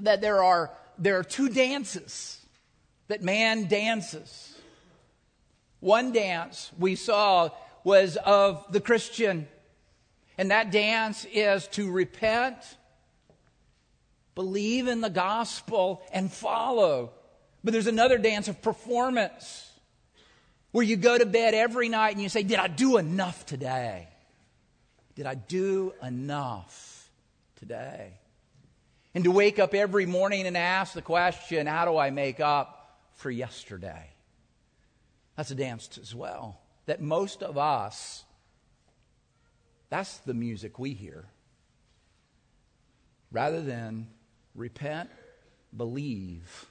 that 0.00 0.20
there 0.20 0.42
are, 0.42 0.70
there 0.98 1.18
are 1.18 1.24
two 1.24 1.48
dances 1.48 2.40
that 3.08 3.22
man 3.22 3.66
dances. 3.66 4.56
One 5.80 6.12
dance 6.12 6.70
we 6.78 6.96
saw 6.96 7.50
was 7.84 8.16
of 8.16 8.64
the 8.72 8.80
Christian, 8.80 9.46
and 10.36 10.50
that 10.50 10.70
dance 10.70 11.24
is 11.32 11.68
to 11.68 11.90
repent, 11.90 12.56
believe 14.34 14.88
in 14.88 15.00
the 15.00 15.10
gospel, 15.10 16.02
and 16.12 16.32
follow. 16.32 17.12
But 17.62 17.72
there's 17.72 17.86
another 17.86 18.18
dance 18.18 18.48
of 18.48 18.60
performance 18.60 19.70
where 20.72 20.84
you 20.84 20.96
go 20.96 21.16
to 21.16 21.26
bed 21.26 21.54
every 21.54 21.88
night 21.88 22.10
and 22.10 22.22
you 22.22 22.28
say, 22.28 22.42
Did 22.42 22.58
I 22.58 22.68
do 22.68 22.96
enough 22.96 23.46
today? 23.46 24.08
Did 25.14 25.26
I 25.26 25.34
do 25.34 25.94
enough 26.02 27.10
today? 27.56 28.12
And 29.16 29.24
to 29.24 29.30
wake 29.30 29.58
up 29.58 29.72
every 29.72 30.04
morning 30.04 30.46
and 30.46 30.58
ask 30.58 30.92
the 30.92 31.00
question, 31.00 31.66
How 31.66 31.86
do 31.86 31.96
I 31.96 32.10
make 32.10 32.38
up 32.38 32.98
for 33.14 33.30
yesterday? 33.30 34.10
That's 35.38 35.50
a 35.50 35.54
dance 35.54 35.98
as 35.98 36.14
well. 36.14 36.60
That 36.84 37.00
most 37.00 37.42
of 37.42 37.56
us, 37.56 38.24
that's 39.88 40.18
the 40.18 40.34
music 40.34 40.78
we 40.78 40.92
hear. 40.92 41.24
Rather 43.32 43.62
than 43.62 44.08
repent, 44.54 45.08
believe, 45.74 46.66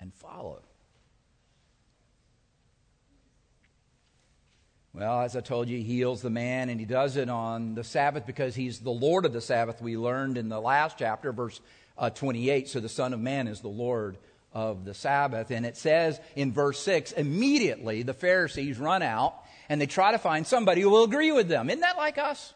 and 0.00 0.14
follow. 0.14 0.62
Well, 4.94 5.22
as 5.22 5.34
I 5.34 5.40
told 5.40 5.68
you, 5.68 5.78
he 5.78 5.82
heals 5.82 6.22
the 6.22 6.30
man, 6.30 6.68
and 6.68 6.78
he 6.78 6.86
does 6.86 7.16
it 7.16 7.28
on 7.28 7.74
the 7.74 7.82
Sabbath 7.82 8.26
because 8.26 8.54
he's 8.54 8.78
the 8.78 8.90
Lord 8.90 9.26
of 9.26 9.32
the 9.32 9.40
Sabbath. 9.40 9.82
We 9.82 9.96
learned 9.96 10.38
in 10.38 10.48
the 10.48 10.60
last 10.60 10.98
chapter, 10.98 11.32
verse 11.32 11.60
uh, 11.98 12.10
28. 12.10 12.68
So 12.68 12.78
the 12.78 12.88
Son 12.88 13.12
of 13.12 13.18
Man 13.18 13.48
is 13.48 13.60
the 13.60 13.66
Lord 13.66 14.18
of 14.52 14.84
the 14.84 14.94
Sabbath. 14.94 15.50
And 15.50 15.66
it 15.66 15.76
says 15.76 16.20
in 16.36 16.52
verse 16.52 16.78
6 16.78 17.10
immediately 17.12 18.04
the 18.04 18.14
Pharisees 18.14 18.78
run 18.78 19.02
out 19.02 19.34
and 19.68 19.80
they 19.80 19.86
try 19.86 20.12
to 20.12 20.18
find 20.18 20.46
somebody 20.46 20.80
who 20.80 20.90
will 20.90 21.02
agree 21.02 21.32
with 21.32 21.48
them. 21.48 21.68
Isn't 21.68 21.80
that 21.80 21.96
like 21.96 22.16
us? 22.16 22.54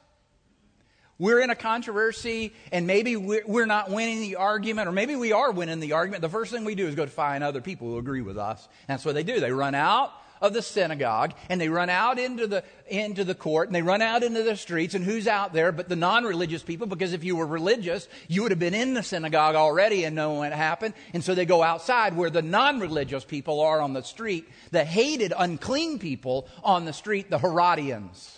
We're 1.18 1.40
in 1.40 1.50
a 1.50 1.56
controversy 1.56 2.54
and 2.70 2.86
maybe 2.86 3.16
we're 3.16 3.66
not 3.66 3.90
winning 3.90 4.20
the 4.20 4.36
argument, 4.36 4.88
or 4.88 4.92
maybe 4.92 5.16
we 5.16 5.32
are 5.32 5.50
winning 5.50 5.80
the 5.80 5.94
argument. 5.94 6.22
The 6.22 6.28
first 6.28 6.52
thing 6.52 6.64
we 6.64 6.76
do 6.76 6.86
is 6.86 6.94
go 6.94 7.04
to 7.04 7.10
find 7.10 7.42
other 7.42 7.60
people 7.60 7.88
who 7.88 7.98
agree 7.98 8.22
with 8.22 8.38
us. 8.38 8.68
That's 8.86 9.04
what 9.04 9.16
they 9.16 9.24
do. 9.24 9.40
They 9.40 9.50
run 9.50 9.74
out 9.74 10.12
of 10.40 10.52
the 10.52 10.62
synagogue 10.62 11.32
and 11.48 11.60
they 11.60 11.68
run 11.68 11.90
out 11.90 12.18
into 12.18 12.46
the, 12.46 12.64
into 12.88 13.24
the 13.24 13.34
court 13.34 13.68
and 13.68 13.74
they 13.74 13.82
run 13.82 14.02
out 14.02 14.22
into 14.22 14.42
the 14.42 14.56
streets 14.56 14.94
and 14.94 15.04
who's 15.04 15.26
out 15.26 15.52
there 15.52 15.72
but 15.72 15.88
the 15.88 15.96
non-religious 15.96 16.62
people 16.62 16.86
because 16.86 17.12
if 17.12 17.24
you 17.24 17.36
were 17.36 17.46
religious, 17.46 18.08
you 18.28 18.42
would 18.42 18.52
have 18.52 18.58
been 18.58 18.74
in 18.74 18.94
the 18.94 19.02
synagogue 19.02 19.54
already 19.54 20.04
and 20.04 20.14
known 20.16 20.38
what 20.38 20.52
happened. 20.52 20.94
And 21.12 21.22
so 21.22 21.34
they 21.34 21.46
go 21.46 21.62
outside 21.62 22.16
where 22.16 22.30
the 22.30 22.42
non-religious 22.42 23.24
people 23.24 23.60
are 23.60 23.80
on 23.80 23.92
the 23.92 24.02
street, 24.02 24.48
the 24.70 24.84
hated 24.84 25.32
unclean 25.36 25.98
people 25.98 26.48
on 26.62 26.84
the 26.84 26.92
street, 26.92 27.30
the 27.30 27.38
Herodians. 27.38 28.34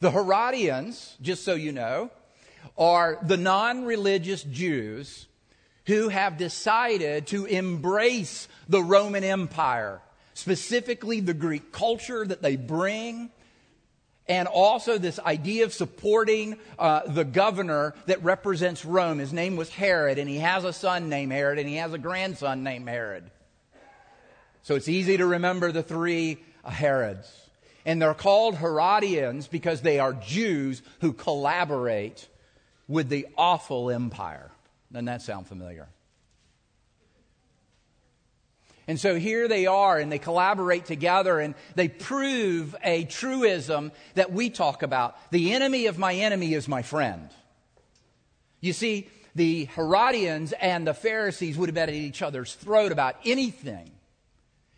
The 0.00 0.10
Herodians, 0.10 1.16
just 1.22 1.44
so 1.44 1.54
you 1.54 1.72
know, 1.72 2.10
are 2.76 3.18
the 3.22 3.36
non-religious 3.36 4.42
Jews 4.42 5.26
who 5.86 6.08
have 6.08 6.38
decided 6.38 7.26
to 7.28 7.44
embrace 7.44 8.48
the 8.68 8.82
Roman 8.82 9.24
Empire 9.24 10.00
specifically 10.34 11.20
the 11.20 11.34
Greek 11.34 11.72
culture 11.72 12.26
that 12.26 12.42
they 12.42 12.56
bring, 12.56 13.30
and 14.28 14.48
also 14.48 14.98
this 14.98 15.18
idea 15.18 15.64
of 15.64 15.72
supporting 15.72 16.58
uh, 16.78 17.02
the 17.06 17.24
governor 17.24 17.94
that 18.06 18.22
represents 18.22 18.84
Rome. 18.84 19.18
His 19.18 19.32
name 19.32 19.56
was 19.56 19.68
Herod, 19.68 20.18
and 20.18 20.28
he 20.28 20.38
has 20.38 20.64
a 20.64 20.72
son 20.72 21.08
named 21.08 21.32
Herod, 21.32 21.58
and 21.58 21.68
he 21.68 21.76
has 21.76 21.92
a 21.92 21.98
grandson 21.98 22.62
named 22.62 22.88
Herod. 22.88 23.30
So 24.62 24.76
it's 24.76 24.88
easy 24.88 25.16
to 25.16 25.26
remember 25.26 25.72
the 25.72 25.82
three 25.82 26.38
Herods. 26.64 27.28
And 27.84 28.00
they're 28.00 28.14
called 28.14 28.56
Herodians 28.56 29.48
because 29.48 29.80
they 29.80 29.98
are 29.98 30.12
Jews 30.12 30.82
who 31.00 31.12
collaborate 31.12 32.28
with 32.86 33.08
the 33.08 33.26
awful 33.36 33.90
empire. 33.90 34.50
Doesn't 34.92 35.06
that 35.06 35.22
sound 35.22 35.48
familiar? 35.48 35.88
And 38.88 38.98
so 38.98 39.14
here 39.14 39.46
they 39.46 39.66
are, 39.66 39.98
and 39.98 40.10
they 40.10 40.18
collaborate 40.18 40.86
together, 40.86 41.38
and 41.38 41.54
they 41.74 41.88
prove 41.88 42.74
a 42.82 43.04
truism 43.04 43.92
that 44.14 44.32
we 44.32 44.50
talk 44.50 44.82
about. 44.82 45.16
The 45.30 45.52
enemy 45.52 45.86
of 45.86 45.98
my 45.98 46.14
enemy 46.14 46.54
is 46.54 46.66
my 46.66 46.82
friend. 46.82 47.30
You 48.60 48.72
see, 48.72 49.08
the 49.34 49.66
Herodians 49.74 50.52
and 50.52 50.86
the 50.86 50.94
Pharisees 50.94 51.56
would 51.56 51.68
have 51.68 51.74
been 51.74 51.88
at 51.88 51.94
each 51.94 52.22
other's 52.22 52.54
throat 52.54 52.92
about 52.92 53.16
anything 53.24 53.90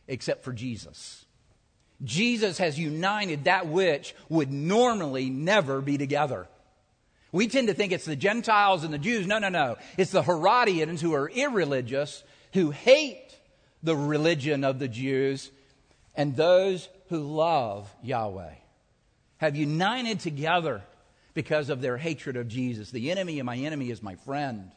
except 0.07 0.45
for 0.45 0.53
Jesus. 0.53 1.25
Jesus 2.03 2.59
has 2.59 2.79
united 2.79 3.45
that 3.45 3.67
which 3.67 4.15
would 4.29 4.53
normally 4.53 5.31
never 5.31 5.81
be 5.81 5.97
together. 5.97 6.47
We 7.33 7.49
tend 7.49 7.69
to 7.69 7.75
think 7.75 7.93
it's 7.93 8.05
the 8.05 8.17
Gentiles 8.17 8.85
and 8.85 8.93
the 8.93 8.99
Jews. 8.99 9.27
No, 9.27 9.39
no, 9.39 9.49
no. 9.49 9.77
It's 9.97 10.13
the 10.13 10.23
Herodians 10.23 11.01
who 11.01 11.15
are 11.15 11.29
irreligious, 11.29 12.23
who 12.53 12.71
hate 12.71 13.37
the 13.85 13.95
religion 13.95 14.65
of 14.65 14.79
the 14.81 14.89
Jews, 14.89 15.51
and 16.17 16.35
those 16.35 16.89
who 17.11 17.19
love 17.19 17.95
Yahweh 18.03 18.55
have 19.37 19.55
united 19.55 20.21
together 20.21 20.83
because 21.35 21.69
of 21.69 21.81
their 21.81 21.97
hatred 21.99 22.37
of 22.37 22.49
Jesus. 22.49 22.91
The 22.91 23.11
enemy 23.11 23.39
of 23.39 23.47
my 23.47 23.57
enemy 23.57 23.91
is 23.91 24.03
my 24.03 24.15
friend. 24.17 24.71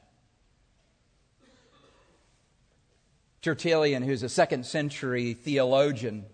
Tertullian, 3.41 4.03
who's 4.03 4.23
a 4.23 4.29
second 4.29 4.65
century 4.65 5.33
theologian, 5.33 6.25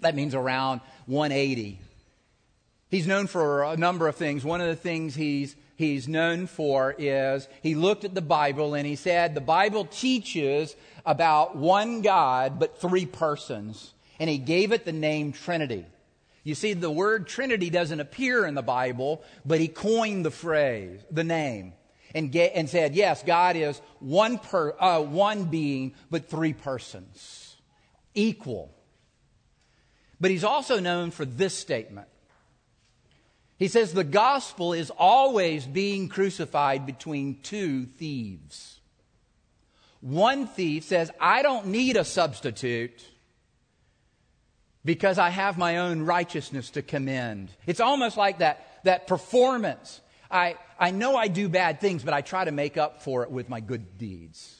that 0.00 0.14
means 0.14 0.34
around 0.34 0.80
180. 1.06 1.80
He's 2.90 3.06
known 3.06 3.26
for 3.26 3.64
a 3.64 3.76
number 3.76 4.06
of 4.06 4.14
things. 4.14 4.44
One 4.44 4.60
of 4.60 4.68
the 4.68 4.76
things 4.76 5.14
he's, 5.14 5.56
he's 5.78 6.08
known 6.08 6.48
for 6.48 6.94
is 6.98 7.48
he 7.62 7.74
looked 7.76 8.04
at 8.04 8.14
the 8.14 8.20
Bible 8.20 8.74
and 8.74 8.86
he 8.86 8.96
said 8.96 9.34
the 9.34 9.40
Bible 9.40 9.84
teaches 9.86 10.74
about 11.06 11.56
one 11.56 12.02
God 12.02 12.58
but 12.58 12.80
three 12.80 13.06
persons. 13.06 13.94
And 14.20 14.28
he 14.28 14.36
gave 14.36 14.72
it 14.72 14.84
the 14.84 14.92
name 14.92 15.32
Trinity. 15.32 15.86
You 16.42 16.56
see, 16.56 16.72
the 16.72 16.90
word 16.90 17.28
Trinity 17.28 17.70
doesn't 17.70 18.00
appear 18.00 18.44
in 18.44 18.54
the 18.54 18.62
Bible, 18.62 19.22
but 19.46 19.60
he 19.60 19.68
coined 19.68 20.24
the 20.24 20.30
phrase, 20.32 20.98
the 21.10 21.22
name, 21.22 21.74
and, 22.14 22.32
get, 22.32 22.52
and 22.54 22.68
said, 22.68 22.96
yes, 22.96 23.22
God 23.22 23.54
is 23.54 23.80
one, 24.00 24.38
per, 24.38 24.74
uh, 24.80 25.00
one 25.00 25.44
being, 25.44 25.94
but 26.10 26.28
three 26.28 26.54
persons, 26.54 27.56
equal. 28.14 28.74
But 30.20 30.32
he's 30.32 30.44
also 30.44 30.80
known 30.80 31.12
for 31.12 31.24
this 31.24 31.56
statement. 31.56 32.08
He 33.58 33.68
says 33.68 33.92
the 33.92 34.04
gospel 34.04 34.72
is 34.72 34.90
always 34.90 35.66
being 35.66 36.08
crucified 36.08 36.86
between 36.86 37.40
two 37.42 37.86
thieves. 37.86 38.80
One 40.00 40.46
thief 40.46 40.84
says, 40.84 41.10
I 41.20 41.42
don't 41.42 41.66
need 41.66 41.96
a 41.96 42.04
substitute 42.04 43.04
because 44.84 45.18
I 45.18 45.30
have 45.30 45.58
my 45.58 45.78
own 45.78 46.02
righteousness 46.02 46.70
to 46.70 46.82
commend. 46.82 47.50
It's 47.66 47.80
almost 47.80 48.16
like 48.16 48.38
that, 48.38 48.64
that 48.84 49.08
performance. 49.08 50.00
I, 50.30 50.56
I 50.78 50.92
know 50.92 51.16
I 51.16 51.26
do 51.26 51.48
bad 51.48 51.80
things, 51.80 52.04
but 52.04 52.14
I 52.14 52.20
try 52.20 52.44
to 52.44 52.52
make 52.52 52.76
up 52.76 53.02
for 53.02 53.24
it 53.24 53.30
with 53.30 53.48
my 53.48 53.58
good 53.58 53.98
deeds. 53.98 54.57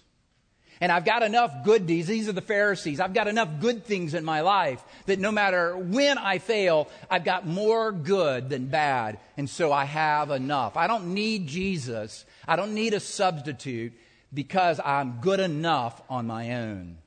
And 0.80 0.92
I've 0.92 1.04
got 1.04 1.22
enough 1.22 1.64
good 1.64 1.86
deeds. 1.86 2.06
These 2.06 2.28
are 2.28 2.32
the 2.32 2.40
Pharisees. 2.40 3.00
I've 3.00 3.14
got 3.14 3.26
enough 3.26 3.48
good 3.60 3.84
things 3.84 4.14
in 4.14 4.24
my 4.24 4.42
life 4.42 4.82
that 5.06 5.18
no 5.18 5.32
matter 5.32 5.76
when 5.76 6.18
I 6.18 6.38
fail, 6.38 6.88
I've 7.10 7.24
got 7.24 7.46
more 7.46 7.90
good 7.90 8.48
than 8.48 8.66
bad. 8.66 9.18
And 9.36 9.50
so 9.50 9.72
I 9.72 9.84
have 9.84 10.30
enough. 10.30 10.76
I 10.76 10.86
don't 10.86 11.14
need 11.14 11.48
Jesus. 11.48 12.24
I 12.46 12.56
don't 12.56 12.74
need 12.74 12.94
a 12.94 13.00
substitute 13.00 13.92
because 14.32 14.80
I'm 14.84 15.20
good 15.20 15.40
enough 15.40 16.00
on 16.08 16.26
my 16.26 16.54
own. 16.54 16.98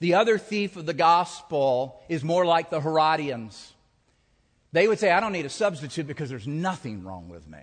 The 0.00 0.14
other 0.14 0.36
thief 0.36 0.76
of 0.76 0.84
the 0.84 0.94
gospel 0.94 2.02
is 2.08 2.24
more 2.24 2.44
like 2.44 2.70
the 2.70 2.80
Herodians. 2.80 3.72
They 4.72 4.88
would 4.88 4.98
say, 4.98 5.12
I 5.12 5.20
don't 5.20 5.32
need 5.32 5.46
a 5.46 5.50
substitute 5.50 6.06
because 6.06 6.28
there's 6.28 6.46
nothing 6.46 7.04
wrong 7.04 7.28
with 7.28 7.46
me. 7.46 7.60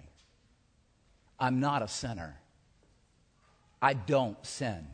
I'm 1.39 1.60
not 1.60 1.82
a 1.82 1.88
sinner. 1.88 2.39
I 3.82 3.94
don't 3.94 4.44
sin. 4.46 4.88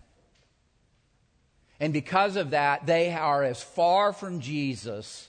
And 1.79 1.91
because 1.91 2.35
of 2.35 2.51
that, 2.51 2.85
they 2.85 3.11
are 3.13 3.43
as 3.43 3.61
far 3.61 4.13
from 4.13 4.39
Jesus 4.39 5.27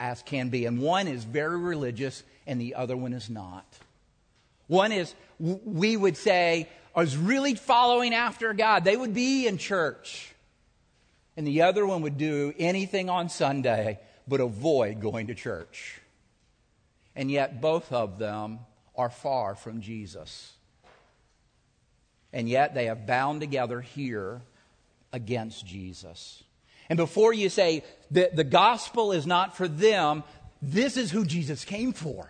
as 0.00 0.22
can 0.22 0.48
be. 0.48 0.66
And 0.66 0.80
one 0.80 1.06
is 1.06 1.24
very 1.24 1.58
religious, 1.58 2.22
and 2.46 2.60
the 2.60 2.74
other 2.74 2.96
one 2.96 3.12
is 3.12 3.28
not. 3.28 3.66
One 4.66 4.92
is, 4.92 5.14
we 5.38 5.96
would 5.96 6.16
say, 6.16 6.68
is 6.96 7.16
really 7.16 7.54
following 7.54 8.14
after 8.14 8.54
God. 8.54 8.84
They 8.84 8.96
would 8.96 9.14
be 9.14 9.46
in 9.46 9.58
church. 9.58 10.34
And 11.36 11.46
the 11.46 11.62
other 11.62 11.84
one 11.84 12.02
would 12.02 12.16
do 12.16 12.54
anything 12.58 13.10
on 13.10 13.28
Sunday 13.28 13.98
but 14.26 14.40
avoid 14.40 15.00
going 15.00 15.26
to 15.26 15.34
church. 15.34 16.00
And 17.14 17.30
yet, 17.30 17.60
both 17.60 17.92
of 17.92 18.18
them 18.18 18.60
are 18.96 19.10
far 19.10 19.54
from 19.54 19.80
Jesus 19.80 20.52
and 22.34 22.48
yet 22.48 22.74
they 22.74 22.86
have 22.86 23.06
bound 23.06 23.40
together 23.40 23.80
here 23.80 24.42
against 25.12 25.64
Jesus. 25.64 26.42
And 26.90 26.96
before 26.96 27.32
you 27.32 27.48
say 27.48 27.84
that 28.10 28.36
the 28.36 28.44
gospel 28.44 29.12
is 29.12 29.26
not 29.26 29.56
for 29.56 29.68
them, 29.68 30.24
this 30.60 30.96
is 30.96 31.12
who 31.12 31.24
Jesus 31.24 31.64
came 31.64 31.92
for. 31.92 32.28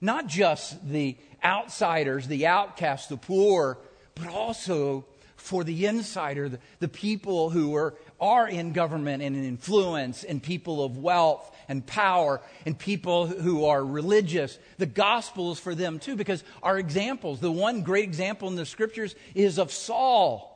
Not 0.00 0.26
just 0.26 0.86
the 0.86 1.16
outsiders, 1.42 2.26
the 2.26 2.48
outcasts, 2.48 3.06
the 3.06 3.16
poor, 3.16 3.78
but 4.16 4.26
also 4.26 5.04
for 5.36 5.62
the 5.62 5.86
insider, 5.86 6.48
the, 6.48 6.58
the 6.80 6.88
people 6.88 7.48
who 7.50 7.76
are, 7.76 7.94
are 8.20 8.48
in 8.48 8.72
government 8.72 9.22
and 9.22 9.36
in 9.36 9.44
influence, 9.44 10.24
and 10.24 10.42
people 10.42 10.84
of 10.84 10.98
wealth 10.98 11.54
and 11.68 11.86
power, 11.86 12.40
and 12.66 12.78
people 12.78 13.26
who 13.26 13.64
are 13.66 13.84
religious. 13.84 14.58
The 14.78 14.86
gospel 14.86 15.52
is 15.52 15.60
for 15.60 15.74
them 15.74 15.98
too, 15.98 16.16
because 16.16 16.42
our 16.62 16.78
examples, 16.78 17.40
the 17.40 17.50
one 17.50 17.82
great 17.82 18.04
example 18.04 18.48
in 18.48 18.56
the 18.56 18.66
scriptures 18.66 19.14
is 19.34 19.58
of 19.58 19.72
Saul. 19.72 20.48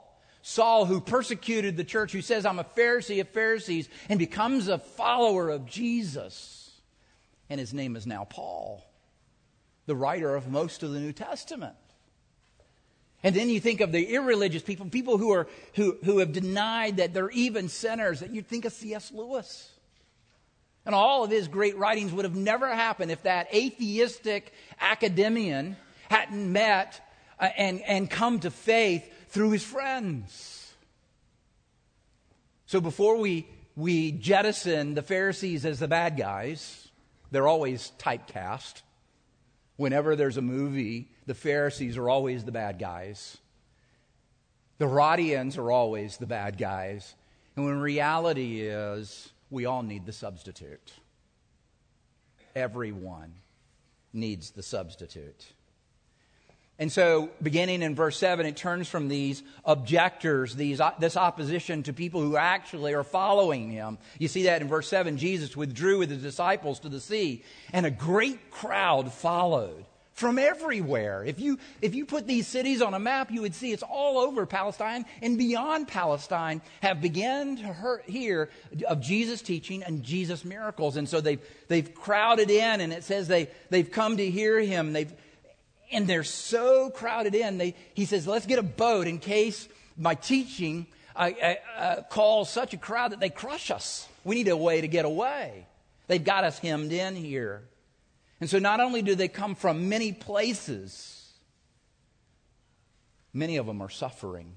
Saul, 0.43 0.85
who 0.85 1.01
persecuted 1.01 1.77
the 1.77 1.85
church, 1.85 2.13
who 2.13 2.21
says, 2.21 2.45
I'm 2.45 2.59
a 2.59 2.65
Pharisee 2.65 3.21
of 3.21 3.29
Pharisees, 3.31 3.89
and 4.11 4.19
becomes 4.19 4.69
a 4.69 4.79
follower 4.79 5.49
of 5.49 5.65
Jesus. 5.65 6.71
And 7.49 7.59
his 7.59 7.73
name 7.73 7.97
is 7.97 8.07
now 8.07 8.25
Paul, 8.25 8.85
the 9.87 9.97
writer 9.97 10.35
of 10.35 10.51
most 10.51 10.83
of 10.83 10.93
the 10.93 11.01
New 11.01 11.13
Testament. 11.13 11.75
And 13.25 13.35
then 13.35 13.49
you 13.49 13.59
think 13.59 13.81
of 13.81 13.91
the 13.91 14.15
irreligious 14.15 14.63
people, 14.63 14.87
people 14.91 15.17
who, 15.17 15.33
are, 15.33 15.49
who, 15.75 15.97
who 16.05 16.19
have 16.19 16.33
denied 16.33 16.99
that 16.99 17.15
they're 17.15 17.31
even 17.31 17.71
sinners, 17.71 18.21
that 18.21 18.35
you 18.35 18.43
think 18.43 18.67
of 18.67 18.73
C.S. 18.75 19.11
Lewis. 19.11 19.71
And 20.85 20.95
all 20.95 21.25
of 21.25 21.31
his 21.31 21.49
great 21.49 21.79
writings 21.79 22.13
would 22.13 22.27
have 22.27 22.37
never 22.37 22.69
happened 22.69 23.11
if 23.11 23.23
that 23.23 23.53
atheistic 23.55 24.53
academician 24.79 25.79
hadn't 26.11 26.53
met 26.53 27.01
uh, 27.41 27.49
and, 27.57 27.81
and 27.81 28.11
come 28.11 28.41
to 28.41 28.51
faith 28.51 29.11
through 29.31 29.53
his 29.53 29.65
friends. 29.65 30.75
So 32.67 32.83
before 32.83 33.17
we, 33.17 33.49
we 33.75 34.13
jettison 34.13 34.93
the 34.93 35.03
Pharisees 35.03 35.65
as 35.65 35.79
the 35.79 35.89
bad 35.89 36.19
guys, 36.19 36.89
they're 37.31 37.49
always 37.49 37.91
typecast. 37.99 38.83
Whenever 39.77 40.15
there's 40.15 40.37
a 40.37 40.43
movie, 40.43 41.09
the 41.27 41.35
Pharisees 41.35 41.97
are 41.97 42.09
always 42.09 42.45
the 42.45 42.53
bad 42.53 42.79
guys. 42.79 43.39
The 44.79 44.87
Herodians 44.87 45.59
are 45.59 45.71
always 45.71 46.17
the 46.17 46.27
bad 46.27 46.59
guys. 46.59 47.15
And 47.57 47.65
when 47.65 47.81
reality 47.81 48.63
is, 48.63 49.33
we 49.51 49.67
all 49.67 49.83
need 49.83 50.07
the 50.07 50.13
substitute. 50.13 50.93
Everyone 52.55 53.35
needs 54.13 54.51
the 54.51 54.63
substitute. 54.63 55.53
And 56.79 56.91
so, 56.91 57.31
beginning 57.41 57.83
in 57.83 57.95
verse 57.95 58.19
7, 58.19 58.47
it 58.47 58.57
turns 58.57 58.89
from 58.89 59.07
these 59.07 59.45
objectors, 59.65 60.57
these, 60.57 60.81
this 60.99 61.17
opposition 61.17 61.85
to 61.85 61.93
people 61.93 62.21
who 62.21 62.37
actually 62.37 62.95
are 62.95 63.05
following 63.05 63.71
him. 63.71 63.99
You 64.19 64.27
see 64.27 64.45
that 64.45 64.61
in 64.61 64.67
verse 64.67 64.89
7. 64.89 65.17
Jesus 65.17 65.57
withdrew 65.57 65.99
with 65.99 66.11
his 66.11 66.23
disciples 66.23 66.81
to 66.81 66.89
the 66.89 66.99
sea, 66.99 67.45
and 67.73 67.87
a 67.87 67.93
great 67.93 68.51
crowd 68.51 69.13
followed 69.13 69.85
from 70.15 70.39
everywhere. 70.39 71.25
If 71.25 71.41
you, 71.41 71.59
if 71.83 71.95
you 71.95 72.07
put 72.07 72.27
these 72.27 72.47
cities 72.47 72.81
on 72.81 72.95
a 72.95 72.99
map, 72.99 73.31
you 73.31 73.43
would 73.43 73.55
see 73.55 73.73
it's 73.73 73.83
all 73.83 74.19
over 74.19 74.47
Palestine 74.47 75.05
and 75.21 75.37
beyond 75.37 75.89
Palestine 75.89 76.63
have 76.83 77.01
begun 77.01 77.57
to 77.57 78.01
hear 78.07 78.49
of 78.87 79.01
Jesus' 79.01 79.43
teaching 79.43 79.83
and 79.83 80.03
Jesus' 80.03 80.45
miracles. 80.45 80.97
And 80.97 81.09
so 81.09 81.21
they've, 81.21 81.41
they've 81.69 81.93
crowded 81.95 82.49
in, 82.49 82.81
and 82.81 82.93
it 82.93 83.05
says 83.05 83.29
they, 83.29 83.49
they've 83.71 83.91
come 83.91 84.17
to 84.17 84.31
hear 84.31 84.61
him. 84.61 84.93
They've, 84.93 85.13
and 85.95 86.07
they're 86.07 86.25
so 86.25 86.91
crowded 86.91 87.35
in. 87.35 87.59
They, 87.59 87.75
he 87.95 88.05
says, 88.05 88.27
let's 88.27 88.47
get 88.47 88.59
a 88.59 88.65
boat 88.65 89.07
in 89.07 89.19
case 89.19 89.69
my 89.97 90.15
teaching 90.15 90.87
uh, 91.17 91.33
calls 92.11 92.51
such 92.51 92.75
a 92.75 92.77
crowd 92.77 93.13
that 93.13 93.21
they 93.21 93.31
crush 93.31 93.71
us. 93.71 94.09
We 94.25 94.35
need 94.35 94.49
a 94.49 94.57
way 94.57 94.81
to 94.81 94.89
get 94.89 95.05
away. 95.05 95.67
They've 96.09 96.23
got 96.23 96.45
us 96.45 96.59
hemmed 96.59 96.93
in 96.93 97.15
here. 97.17 97.63
And 98.41 98.51
so 98.51 98.59
not 98.59 98.81
only 98.81 99.01
do 99.01 99.15
they 99.15 99.29
come 99.29 99.55
from 99.55 99.89
many 99.89 100.13
places, 100.13 101.33
many 103.33 103.57
of 103.57 103.67
them 103.67 103.81
are 103.81 103.89
suffering. 103.89 104.57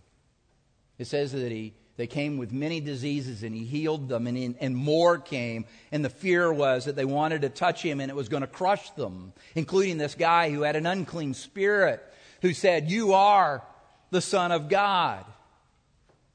It 0.97 1.06
says 1.06 1.32
that 1.32 1.52
he, 1.52 1.73
they 1.98 2.08
came 2.08 2.38
with 2.38 2.54
many 2.54 2.80
diseases 2.80 3.42
and 3.42 3.56
he 3.56 3.66
healed 3.66 4.08
them, 4.08 4.28
and, 4.28 4.56
and 4.60 4.76
more 4.76 5.18
came. 5.18 5.66
And 5.92 6.06
the 6.06 6.10
fear 6.10 6.54
was 6.54 6.86
that 6.86 6.96
they 6.96 7.06
wanted 7.06 7.42
to 7.42 7.50
touch 7.50 7.82
him 7.82 8.00
and 8.00 8.12
it 8.12 8.16
was 8.16 8.30
going 8.30 8.42
to 8.42 8.48
crush 8.48 8.92
them, 8.92 9.34
including 9.56 9.98
this 9.98 10.14
guy 10.14 10.52
who 10.52 10.62
had 10.62 10.76
an 10.76 10.86
unclean 10.86 11.34
spirit 11.34 12.04
who 12.44 12.54
said, 12.54 12.92
You 12.92 13.14
are 13.14 13.64
the 14.12 14.22
Son 14.22 14.52
of 14.52 14.70
God. 14.70 15.26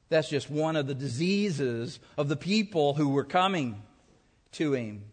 That's 0.09 0.29
just 0.29 0.49
one 0.49 0.75
of 0.75 0.85
the 0.85 0.93
diseases 0.93 1.99
of 2.17 2.27
the 2.27 2.35
people 2.35 2.93
who 2.93 3.09
were 3.09 3.23
coming 3.23 3.81
to 4.53 4.73
him. 4.73 5.05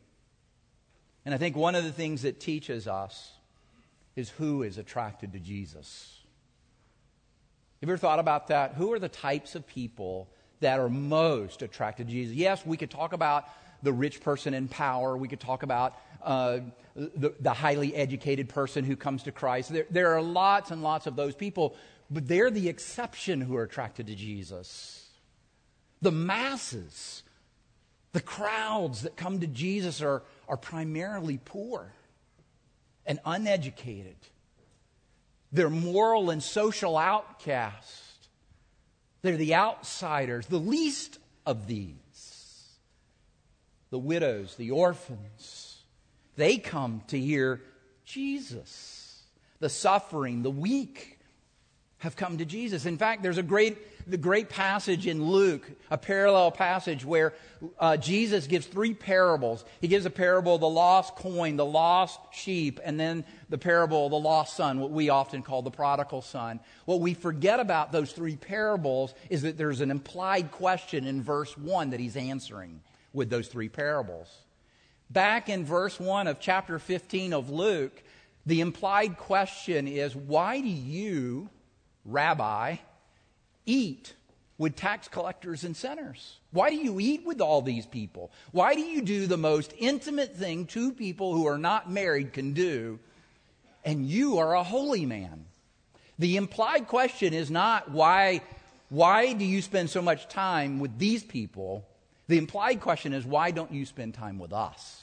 And 1.25 1.33
I 1.33 1.39
think 1.39 1.57
one 1.57 1.77
of 1.77 1.85
the 1.85 1.93
things 1.93 2.23
that 2.23 2.41
teaches 2.41 2.89
us 2.89 3.33
is 4.17 4.31
who 4.31 4.65
is 4.65 4.79
attracted 4.79 5.33
to 5.33 5.39
Jesus. 5.39 6.19
Have 7.81 7.89
you 7.89 7.93
ever 7.95 7.99
thought 7.99 8.19
about 8.19 8.49
that? 8.49 8.75
Who 8.75 8.93
are 8.93 8.99
the 8.99 9.09
types 9.09 9.55
of 9.55 9.67
people 9.67 10.29
that 10.61 10.79
are 10.79 10.89
most 10.89 11.63
attracted 11.63 12.07
to 12.07 12.13
Jesus? 12.13 12.35
Yes, 12.35 12.65
we 12.65 12.77
could 12.77 12.91
talk 12.91 13.13
about 13.13 13.45
the 13.83 13.93
rich 13.93 14.21
person 14.21 14.55
in 14.55 14.69
power. 14.69 15.17
We 15.17 15.29
could 15.29 15.41
talk 15.41 15.63
about 15.63 15.99
uh, 16.23 16.61
the, 16.95 17.35
the, 17.41 17.53
highly 17.53 17.95
educated 17.95 18.49
person 18.49 18.85
who 18.85 18.97
comes 18.97 19.23
to 19.23 19.33
Christ. 19.33 19.73
There, 19.73 19.87
there 19.91 20.15
are 20.15 20.23
lots 20.23 20.71
and 20.71 20.83
lots 20.83 21.07
of 21.07 21.17
those 21.17 21.35
people, 21.35 21.77
but 22.11 22.29
they're 22.29 22.51
the 22.51 22.69
exception 22.69 23.41
who 23.41 23.57
are 23.57 23.63
attracted 23.63 24.07
to 24.09 24.15
Jesus. 24.15 25.09
The 26.03 26.13
masses, 26.13 27.23
the 28.13 28.21
crowds 28.21 29.03
that 29.03 29.17
come 29.17 29.41
to 29.41 29.47
Jesus 29.47 30.03
are, 30.03 30.23
are 30.49 30.57
primarily 30.59 31.39
poor 31.43 31.95
and 33.07 33.19
uneducated. 33.25 34.17
They're 35.53 35.71
moral 35.71 36.31
and 36.31 36.43
social 36.43 36.97
outcasts. 36.97 38.10
They're 39.23 39.37
the 39.37 39.55
outsiders, 39.55 40.47
the 40.47 40.59
least 40.59 41.19
of 41.47 41.67
these. 41.67 41.97
The 43.91 43.99
widows, 43.99 44.55
the 44.55 44.71
orphans, 44.71 45.83
they 46.37 46.59
come 46.59 47.03
to 47.09 47.19
hear 47.19 47.61
Jesus. 48.05 49.23
The 49.59 49.69
suffering, 49.69 50.43
the 50.43 50.51
weak 50.51 51.19
have 51.99 52.17
come 52.17 52.39
to 52.39 52.45
Jesus. 52.45 52.87
In 52.87 52.97
fact, 52.97 53.23
there's 53.23 53.37
a 53.37 53.43
great 53.43 53.77
the 54.11 54.19
great 54.19 54.49
passage 54.49 55.07
in 55.07 55.25
Luke, 55.25 55.71
a 55.91 55.97
parallel 55.97 56.51
passage 56.51 57.05
where 57.05 57.33
uh, 57.79 57.97
Jesus 57.97 58.47
gives 58.47 58.67
three 58.67 58.93
parables. 58.93 59.65
He 59.81 59.89
gives 59.89 60.05
a 60.05 60.11
parable 60.11 60.57
of 60.57 60.61
the 60.61 60.69
lost 60.69 61.15
coin, 61.15 61.57
the 61.57 61.65
lost 61.65 62.19
sheep, 62.33 62.81
and 62.83 62.99
then 62.99 63.25
the 63.49 63.59
parable 63.59 64.07
of 64.07 64.11
the 64.11 64.19
lost 64.19 64.57
son, 64.57 64.81
what 64.81 64.91
we 64.91 65.11
often 65.11 65.43
call 65.43 65.63
the 65.63 65.71
prodigal 65.71 66.23
son. 66.23 66.61
What 66.85 67.01
we 67.01 67.15
forget 67.15 67.61
about 67.61 67.93
those 67.93 68.13
three 68.13 68.37
parables 68.37 69.15
is 69.29 69.43
that 69.43 69.57
there's 69.57 69.81
an 69.81 69.91
implied 69.91 70.51
question 70.51 71.07
in 71.07 71.23
verse 71.23 71.57
1 71.57 71.91
that 71.91 72.01
he's 72.01 72.17
answering 72.17 72.81
with 73.13 73.31
those 73.31 73.49
three 73.49 73.69
parables. 73.69 74.29
Back 75.09 75.49
in 75.49 75.65
verse 75.65 75.99
1 76.01 76.27
of 76.27 76.41
chapter 76.41 76.79
15 76.79 77.33
of 77.33 77.51
Luke, 77.51 78.03
the 78.47 78.61
implied 78.61 79.19
question 79.19 79.87
is 79.87 80.17
why 80.17 80.61
do 80.61 80.69
you, 80.69 81.51
Rabbi, 82.05 82.77
eat 83.67 84.15
with 84.59 84.77
tax 84.77 85.09
collectors 85.09 85.65
and 85.65 85.77
sinners? 85.77 86.37
Why 86.51 86.71
do 86.71 86.77
you 86.77 87.01
eat 87.01 87.25
with 87.25 87.41
all 87.41 87.63
these 87.63 87.87
people? 87.87 88.31
Why 88.53 88.75
do 88.75 88.81
you 88.81 89.03
do 89.03 89.27
the 89.27 89.39
most 89.39 89.73
intimate 89.79 90.37
thing 90.37 90.67
two 90.67 90.93
people 90.93 91.33
who 91.35 91.47
are 91.47 91.59
not 91.59 91.91
married 91.91 92.33
can 92.33 92.53
do, 92.53 92.99
and 93.85 94.07
you 94.07 94.39
are 94.39 94.55
a 94.55 94.63
holy 94.63 95.07
man? 95.07 95.47
The 96.19 96.37
implied 96.37 96.89
question 96.89 97.33
is 97.33 97.51
not 97.51 97.91
why, 97.91 98.43
why 98.91 99.33
do 99.33 99.47
you 99.47 99.63
spend 99.63 99.89
so 99.89 100.03
much 100.03 100.29
time 100.29 100.79
with 100.79 100.99
these 100.99 101.25
people? 101.25 101.87
The 102.29 102.37
implied 102.37 102.81
question 102.81 103.15
is 103.15 103.25
why 103.25 103.53
don't 103.53 103.73
you 103.73 103.87
spend 103.87 104.13
time 104.13 104.39
with 104.39 104.53
us? 104.53 105.03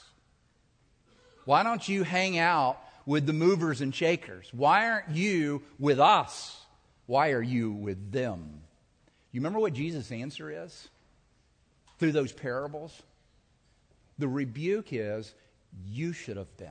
Why 1.44 1.64
don't 1.64 1.88
you 1.88 2.04
hang 2.04 2.38
out 2.38 2.78
with 3.06 3.26
the 3.26 3.32
movers 3.32 3.80
and 3.80 3.92
shakers? 3.92 4.48
Why 4.52 4.88
aren't 4.88 5.10
you 5.10 5.62
with 5.80 5.98
us? 5.98 6.60
Why 7.08 7.30
are 7.30 7.42
you 7.42 7.72
with 7.72 8.12
them? 8.12 8.60
You 9.32 9.40
remember 9.40 9.60
what 9.60 9.72
Jesus' 9.72 10.12
answer 10.12 10.64
is 10.64 10.88
through 11.98 12.12
those 12.12 12.32
parables? 12.32 13.02
The 14.18 14.28
rebuke 14.28 14.92
is, 14.92 15.34
you 15.86 16.12
should 16.12 16.36
have 16.36 16.54
been. 16.58 16.68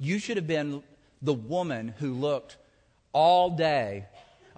You 0.00 0.18
should 0.18 0.38
have 0.38 0.48
been 0.48 0.82
the 1.22 1.32
woman 1.32 1.94
who 1.98 2.14
looked 2.14 2.56
all 3.12 3.50
day 3.50 4.06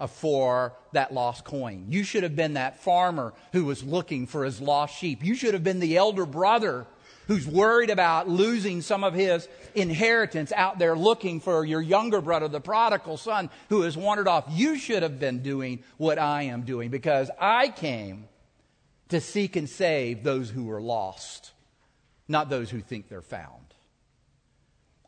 for 0.09 0.73
that 0.93 1.13
lost 1.13 1.45
coin. 1.45 1.85
You 1.89 2.03
should 2.03 2.23
have 2.23 2.35
been 2.35 2.53
that 2.53 2.81
farmer 2.81 3.35
who 3.51 3.65
was 3.65 3.83
looking 3.83 4.25
for 4.25 4.45
his 4.45 4.59
lost 4.59 4.97
sheep. 4.97 5.23
You 5.23 5.35
should 5.35 5.53
have 5.53 5.63
been 5.63 5.79
the 5.79 5.95
elder 5.95 6.25
brother 6.25 6.87
who's 7.27 7.47
worried 7.47 7.89
about 7.89 8.29
losing 8.29 8.81
some 8.81 9.03
of 9.03 9.13
his 9.13 9.47
inheritance 9.73 10.51
out 10.51 10.79
there 10.79 10.95
looking 10.95 11.39
for 11.39 11.65
your 11.65 11.81
younger 11.81 12.21
brother, 12.21 12.47
the 12.47 12.61
prodigal 12.61 13.17
son 13.17 13.49
who 13.69 13.81
has 13.81 13.97
wandered 13.97 14.27
off. 14.27 14.45
You 14.49 14.77
should 14.77 15.03
have 15.03 15.19
been 15.19 15.41
doing 15.41 15.83
what 15.97 16.19
I 16.19 16.43
am 16.43 16.63
doing 16.63 16.89
because 16.89 17.29
I 17.39 17.69
came 17.69 18.27
to 19.09 19.21
seek 19.21 19.55
and 19.55 19.69
save 19.69 20.23
those 20.23 20.49
who 20.49 20.69
are 20.71 20.81
lost, 20.81 21.51
not 22.27 22.49
those 22.49 22.69
who 22.69 22.81
think 22.81 23.09
they're 23.09 23.21
found. 23.21 23.65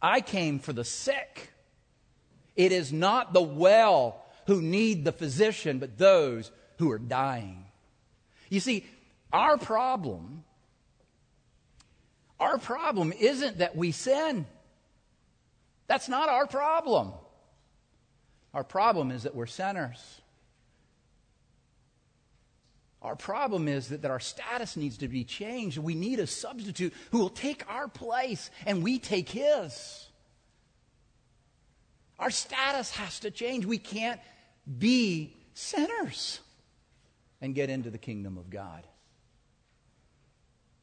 I 0.01 0.21
came 0.21 0.59
for 0.59 0.73
the 0.73 0.83
sick. 0.83 1.51
It 2.55 2.71
is 2.71 2.93
not 2.93 3.33
the 3.33 3.41
well 3.41 4.23
who 4.45 4.61
need 4.61 5.03
the 5.03 5.11
physician, 5.11 5.79
but 5.79 5.97
those 5.97 6.51
who 6.77 6.91
are 6.91 6.99
dying. 6.99 7.65
You 8.49 8.59
see, 8.59 8.85
our 9.33 9.57
problem 9.57 10.43
our 12.39 12.57
problem 12.57 13.13
isn't 13.17 13.59
that 13.59 13.75
we 13.75 13.91
sin. 13.91 14.45
That's 15.87 16.09
not 16.09 16.29
our 16.29 16.45
problem. 16.45 17.13
Our 18.53 18.63
problem 18.63 19.11
is 19.11 19.23
that 19.23 19.35
we're 19.35 19.45
sinners. 19.45 20.21
Our 23.01 23.15
problem 23.15 23.67
is 23.67 23.89
that, 23.89 24.01
that 24.01 24.11
our 24.11 24.19
status 24.19 24.75
needs 24.75 24.97
to 24.97 25.07
be 25.07 25.23
changed. 25.23 25.77
We 25.77 25.95
need 25.95 26.19
a 26.19 26.27
substitute 26.27 26.93
who 27.11 27.19
will 27.19 27.29
take 27.29 27.63
our 27.71 27.87
place 27.87 28.49
and 28.65 28.83
we 28.83 28.99
take 28.99 29.29
his. 29.29 30.07
Our 32.19 32.31
status 32.31 32.91
has 32.91 33.19
to 33.21 33.31
change. 33.31 33.65
We 33.65 33.77
can't 33.77 34.19
be 34.77 35.35
sinners 35.53 36.39
and 37.39 37.53
get 37.53 37.69
into 37.69 37.89
the 37.89 37.99
kingdom 37.99 38.37
of 38.37 38.49
God. 38.49 38.83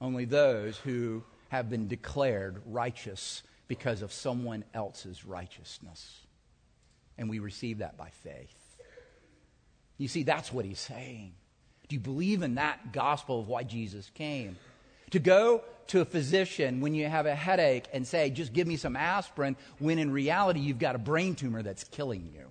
Only 0.00 0.24
those 0.24 0.76
who 0.76 1.24
have 1.54 1.70
been 1.70 1.88
declared 1.88 2.60
righteous 2.66 3.42
because 3.68 4.02
of 4.02 4.12
someone 4.12 4.64
else's 4.74 5.24
righteousness. 5.24 6.20
And 7.16 7.30
we 7.30 7.38
receive 7.38 7.78
that 7.78 7.96
by 7.96 8.10
faith. 8.10 8.54
You 9.96 10.08
see, 10.08 10.24
that's 10.24 10.52
what 10.52 10.64
he's 10.64 10.80
saying. 10.80 11.32
Do 11.88 11.94
you 11.94 12.00
believe 12.00 12.42
in 12.42 12.56
that 12.56 12.92
gospel 12.92 13.40
of 13.40 13.48
why 13.48 13.62
Jesus 13.62 14.10
came? 14.14 14.56
To 15.10 15.18
go 15.20 15.62
to 15.88 16.00
a 16.00 16.04
physician 16.04 16.80
when 16.80 16.94
you 16.94 17.06
have 17.06 17.26
a 17.26 17.34
headache 17.34 17.84
and 17.92 18.06
say, 18.06 18.30
just 18.30 18.52
give 18.52 18.66
me 18.66 18.76
some 18.76 18.96
aspirin, 18.96 19.56
when 19.78 19.98
in 19.98 20.10
reality 20.10 20.60
you've 20.60 20.78
got 20.78 20.96
a 20.96 20.98
brain 20.98 21.36
tumor 21.36 21.62
that's 21.62 21.84
killing 21.84 22.30
you. 22.34 22.50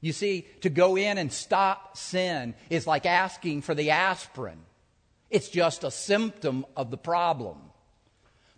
You 0.00 0.12
see, 0.12 0.46
to 0.60 0.68
go 0.68 0.96
in 0.96 1.16
and 1.16 1.32
stop 1.32 1.96
sin 1.96 2.54
is 2.68 2.86
like 2.86 3.06
asking 3.06 3.62
for 3.62 3.74
the 3.74 3.92
aspirin 3.92 4.58
it's 5.34 5.48
just 5.48 5.82
a 5.82 5.90
symptom 5.90 6.64
of 6.76 6.92
the 6.92 6.96
problem. 6.96 7.56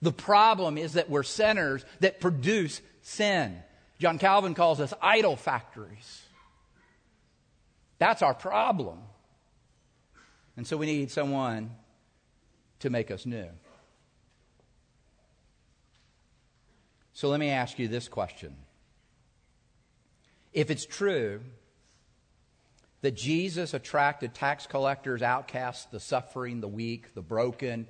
The 0.02 0.12
problem 0.12 0.76
is 0.76 0.92
that 0.92 1.08
we're 1.08 1.22
sinners 1.22 1.82
that 2.00 2.20
produce 2.20 2.82
sin. 3.00 3.62
John 3.98 4.18
Calvin 4.18 4.52
calls 4.52 4.78
us 4.78 4.92
idol 5.00 5.36
factories. 5.36 6.22
That's 7.98 8.20
our 8.20 8.34
problem. 8.34 8.98
And 10.58 10.66
so 10.66 10.76
we 10.76 10.84
need 10.84 11.10
someone 11.10 11.70
to 12.80 12.90
make 12.90 13.10
us 13.10 13.24
new. 13.24 13.48
So 17.14 17.30
let 17.30 17.40
me 17.40 17.48
ask 17.48 17.78
you 17.78 17.88
this 17.88 18.06
question. 18.06 18.54
If 20.52 20.70
it's 20.70 20.84
true 20.84 21.40
that 23.06 23.14
Jesus 23.14 23.72
attracted 23.72 24.34
tax 24.34 24.66
collectors, 24.66 25.22
outcasts, 25.22 25.84
the 25.84 26.00
suffering, 26.00 26.60
the 26.60 26.66
weak, 26.66 27.14
the 27.14 27.22
broken, 27.22 27.86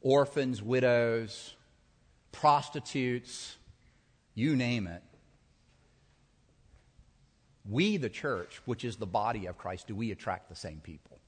orphans, 0.00 0.60
widows, 0.60 1.54
prostitutes, 2.32 3.56
you 4.34 4.56
name 4.56 4.88
it. 4.88 5.04
We, 7.70 7.98
the 7.98 8.08
church, 8.08 8.60
which 8.64 8.84
is 8.84 8.96
the 8.96 9.06
body 9.06 9.46
of 9.46 9.56
Christ, 9.56 9.86
do 9.86 9.94
we 9.94 10.10
attract 10.10 10.48
the 10.48 10.56
same 10.56 10.80
people? 10.80 11.20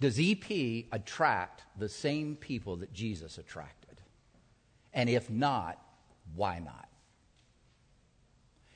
Does 0.00 0.18
EP 0.18 0.86
attract 0.90 1.62
the 1.78 1.88
same 1.88 2.34
people 2.34 2.74
that 2.78 2.92
Jesus 2.92 3.38
attracted? 3.38 4.00
And 4.92 5.08
if 5.08 5.30
not, 5.30 5.80
why 6.34 6.58
not? 6.58 6.88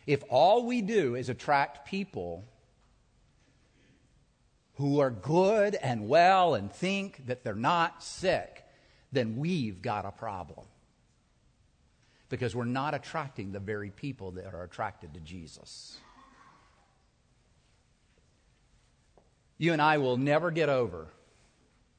If 0.09 0.25
all 0.31 0.65
we 0.65 0.81
do 0.81 1.17
is 1.17 1.29
attract 1.29 1.87
people 1.87 2.47
who 4.77 5.01
are 5.01 5.11
good 5.11 5.75
and 5.75 6.09
well 6.09 6.55
and 6.55 6.73
think 6.73 7.27
that 7.27 7.45
they're 7.45 7.55
not 7.55 8.03
sick, 8.03 8.65
then 9.13 9.37
we've 9.37 9.83
got 9.83 10.07
a 10.07 10.11
problem. 10.11 10.65
because 12.29 12.55
we're 12.55 12.65
not 12.65 12.95
attracting 12.95 13.53
the 13.53 13.61
very 13.61 13.91
people 13.91 14.33
that 14.33 14.53
are 14.55 14.63
attracted 14.63 15.15
to 15.15 15.21
Jesus. 15.21 15.97
You 19.57 19.73
and 19.73 19.83
I 19.83 19.99
will 19.99 20.17
never 20.17 20.51
get 20.51 20.69
over 20.69 21.09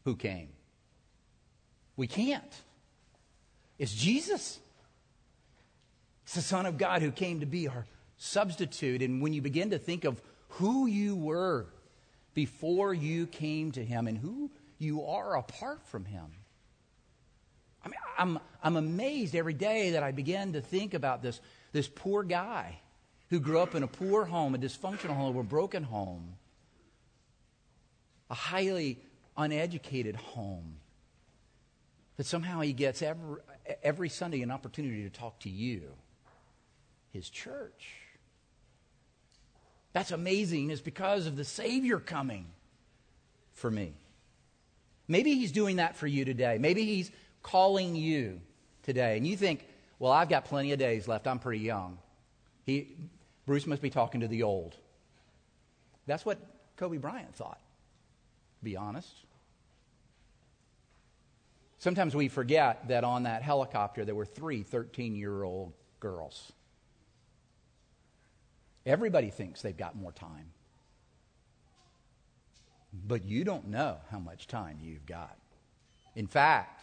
who 0.06 0.16
came. 0.16 0.50
We 1.98 2.08
can't. 2.08 2.62
It's 3.78 3.94
Jesus. 3.94 4.60
It's 6.24 6.36
the 6.36 6.42
Son 6.42 6.66
of 6.66 6.78
God 6.78 7.02
who 7.02 7.12
came 7.12 7.42
to 7.42 7.46
be 7.46 7.68
our 7.68 7.86
substitute. 8.20 9.02
And 9.02 9.22
when 9.22 9.34
you 9.34 9.42
begin 9.42 9.72
to 9.72 9.80
think 9.80 10.04
of 10.04 10.22
who 10.50 10.86
you 10.86 11.16
were 11.16 11.66
before 12.36 12.94
you 12.94 13.26
came 13.26 13.72
to 13.72 13.84
Him 13.84 14.08
and 14.08 14.18
who 14.18 14.52
you 14.78 15.06
are 15.06 15.36
apart 15.36 15.88
from 15.88 16.06
Him, 16.06 16.26
I 17.84 17.88
mean, 17.88 18.00
I'm, 18.18 18.40
I'm 18.62 18.76
amazed 18.76 19.36
every 19.36 19.54
day 19.54 19.92
that 19.92 20.04
I 20.04 20.12
begin 20.12 20.54
to 20.54 20.62
think 20.62 20.94
about 20.94 21.24
this, 21.24 21.40
this 21.72 21.88
poor 21.88 22.24
guy 22.24 22.80
who 23.30 23.40
grew 23.40 23.60
up 23.60 23.74
in 23.74 23.84
a 23.84 23.88
poor 23.88 24.26
home, 24.26 24.54
a 24.54 24.58
dysfunctional 24.58 25.16
home, 25.16 25.38
a 25.38 25.44
broken 25.44 25.84
home, 25.84 26.34
a 28.30 28.34
highly 28.34 29.00
uneducated 29.38 30.18
home. 30.18 30.76
That 32.18 32.26
somehow 32.26 32.60
he 32.60 32.74
gets 32.74 33.02
every, 33.02 33.38
every 33.82 34.10
Sunday 34.10 34.42
an 34.42 34.52
opportunity 34.52 35.04
to 35.04 35.10
talk 35.10 35.40
to 35.42 35.50
you, 35.50 35.84
his 37.14 37.30
church. 37.30 38.09
That's 39.94 40.12
amazing, 40.12 40.70
is 40.70 40.82
because 40.82 41.26
of 41.26 41.36
the 41.36 41.44
Savior 41.44 42.00
coming 42.00 42.46
for 43.54 43.72
me. 43.72 43.94
Maybe 45.08 45.34
he's 45.34 45.52
doing 45.52 45.78
that 45.78 45.96
for 45.96 46.06
you 46.08 46.24
today. 46.26 46.58
Maybe 46.60 46.86
he's 46.86 47.12
calling 47.42 47.96
you 47.96 48.40
today. 48.84 49.18
And 49.18 49.26
you 49.26 49.36
think, 49.36 49.66
well, 49.98 50.12
I've 50.12 50.30
got 50.30 50.46
plenty 50.46 50.72
of 50.72 50.80
days 50.80 51.08
left. 51.08 51.28
I'm 51.28 51.40
pretty 51.40 51.62
young. 51.62 51.98
He, 52.66 52.96
Bruce 53.46 53.66
must 53.66 53.82
be 53.82 53.90
talking 53.90 54.22
to 54.22 54.28
the 54.28 54.44
old. 54.44 54.76
That's 56.06 56.26
what 56.26 56.38
Kobe 56.78 56.98
Bryant 56.98 57.36
thought, 57.36 57.60
be 58.62 58.78
honest. 58.78 59.14
Sometimes 61.80 62.16
we 62.16 62.28
forget 62.28 62.88
that 62.90 63.04
on 63.04 63.24
that 63.24 63.42
helicopter 63.42 64.06
there 64.06 64.16
were 64.16 64.26
three 64.26 64.64
13 64.64 65.16
year 65.16 65.44
old 65.44 65.74
girls. 66.00 66.52
Everybody 68.90 69.30
thinks 69.30 69.62
they've 69.62 69.78
got 69.78 69.96
more 69.96 70.12
time. 70.12 70.48
But 72.92 73.24
you 73.24 73.44
don't 73.44 73.68
know 73.68 73.98
how 74.10 74.18
much 74.18 74.48
time 74.48 74.80
you've 74.82 75.06
got. 75.06 75.38
In 76.16 76.26
fact, 76.26 76.82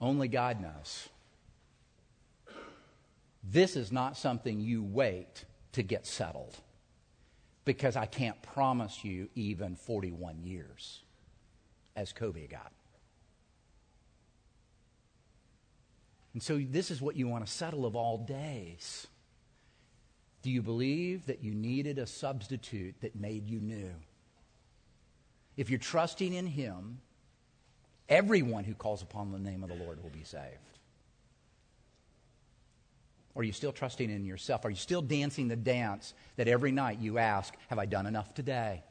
only 0.00 0.26
God 0.26 0.60
knows. 0.60 1.08
This 3.44 3.76
is 3.76 3.92
not 3.92 4.16
something 4.16 4.58
you 4.58 4.82
wait 4.82 5.44
to 5.70 5.84
get 5.84 6.04
settled 6.04 6.56
because 7.64 7.94
I 7.94 8.06
can't 8.06 8.42
promise 8.42 9.04
you 9.04 9.28
even 9.36 9.76
41 9.76 10.42
years 10.42 11.02
as 11.94 12.12
Kobe 12.12 12.48
got. 12.48 12.72
And 16.32 16.42
so, 16.42 16.58
this 16.58 16.90
is 16.90 17.00
what 17.00 17.14
you 17.14 17.28
want 17.28 17.46
to 17.46 17.52
settle 17.52 17.86
of 17.86 17.94
all 17.94 18.18
days. 18.18 19.06
Do 20.46 20.52
you 20.52 20.62
believe 20.62 21.26
that 21.26 21.42
you 21.42 21.52
needed 21.54 21.98
a 21.98 22.06
substitute 22.06 22.94
that 23.00 23.16
made 23.16 23.48
you 23.48 23.58
new? 23.58 23.90
If 25.56 25.70
you're 25.70 25.80
trusting 25.80 26.32
in 26.32 26.46
Him, 26.46 27.00
Everyone 28.08 28.64
who 28.64 28.74
calls 28.74 29.02
upon 29.02 29.32
the 29.32 29.38
name 29.38 29.62
of 29.62 29.68
the 29.68 29.74
Lord 29.74 30.02
will 30.02 30.10
be 30.10 30.22
saved. 30.22 30.44
Or 33.34 33.42
are 33.42 33.44
you 33.44 33.52
still 33.52 33.72
trusting 33.72 34.08
in 34.08 34.24
yourself? 34.24 34.64
Are 34.64 34.70
you 34.70 34.76
still 34.76 35.02
dancing 35.02 35.48
the 35.48 35.56
dance 35.56 36.14
that 36.36 36.48
every 36.48 36.70
night 36.72 37.00
you 37.00 37.18
ask, 37.18 37.52
Have 37.68 37.78
I 37.78 37.86
done 37.86 38.06
enough 38.06 38.32
today? 38.32 38.84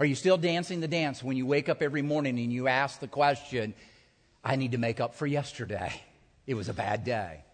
Are 0.00 0.06
you 0.06 0.16
still 0.16 0.36
dancing 0.36 0.80
the 0.80 0.88
dance 0.88 1.22
when 1.22 1.36
you 1.36 1.46
wake 1.46 1.68
up 1.68 1.80
every 1.80 2.02
morning 2.02 2.38
and 2.40 2.52
you 2.52 2.66
ask 2.66 2.98
the 2.98 3.06
question, 3.06 3.74
I 4.42 4.56
need 4.56 4.72
to 4.72 4.78
make 4.78 5.00
up 5.00 5.14
for 5.14 5.26
yesterday? 5.26 6.02
It 6.46 6.54
was 6.54 6.68
a 6.68 6.74
bad 6.74 7.04
day. 7.04 7.44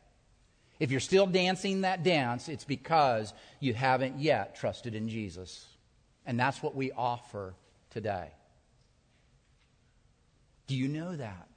If 0.80 0.90
you're 0.90 0.98
still 0.98 1.26
dancing 1.26 1.82
that 1.82 2.02
dance, 2.02 2.48
it's 2.48 2.64
because 2.64 3.34
you 3.60 3.74
haven't 3.74 4.18
yet 4.18 4.56
trusted 4.56 4.94
in 4.94 5.10
Jesus. 5.10 5.66
And 6.24 6.40
that's 6.40 6.62
what 6.62 6.74
we 6.74 6.90
offer 6.90 7.54
today. 7.90 8.30
Do 10.66 10.74
you 10.74 10.88
know 10.88 11.14
that? 11.14 11.48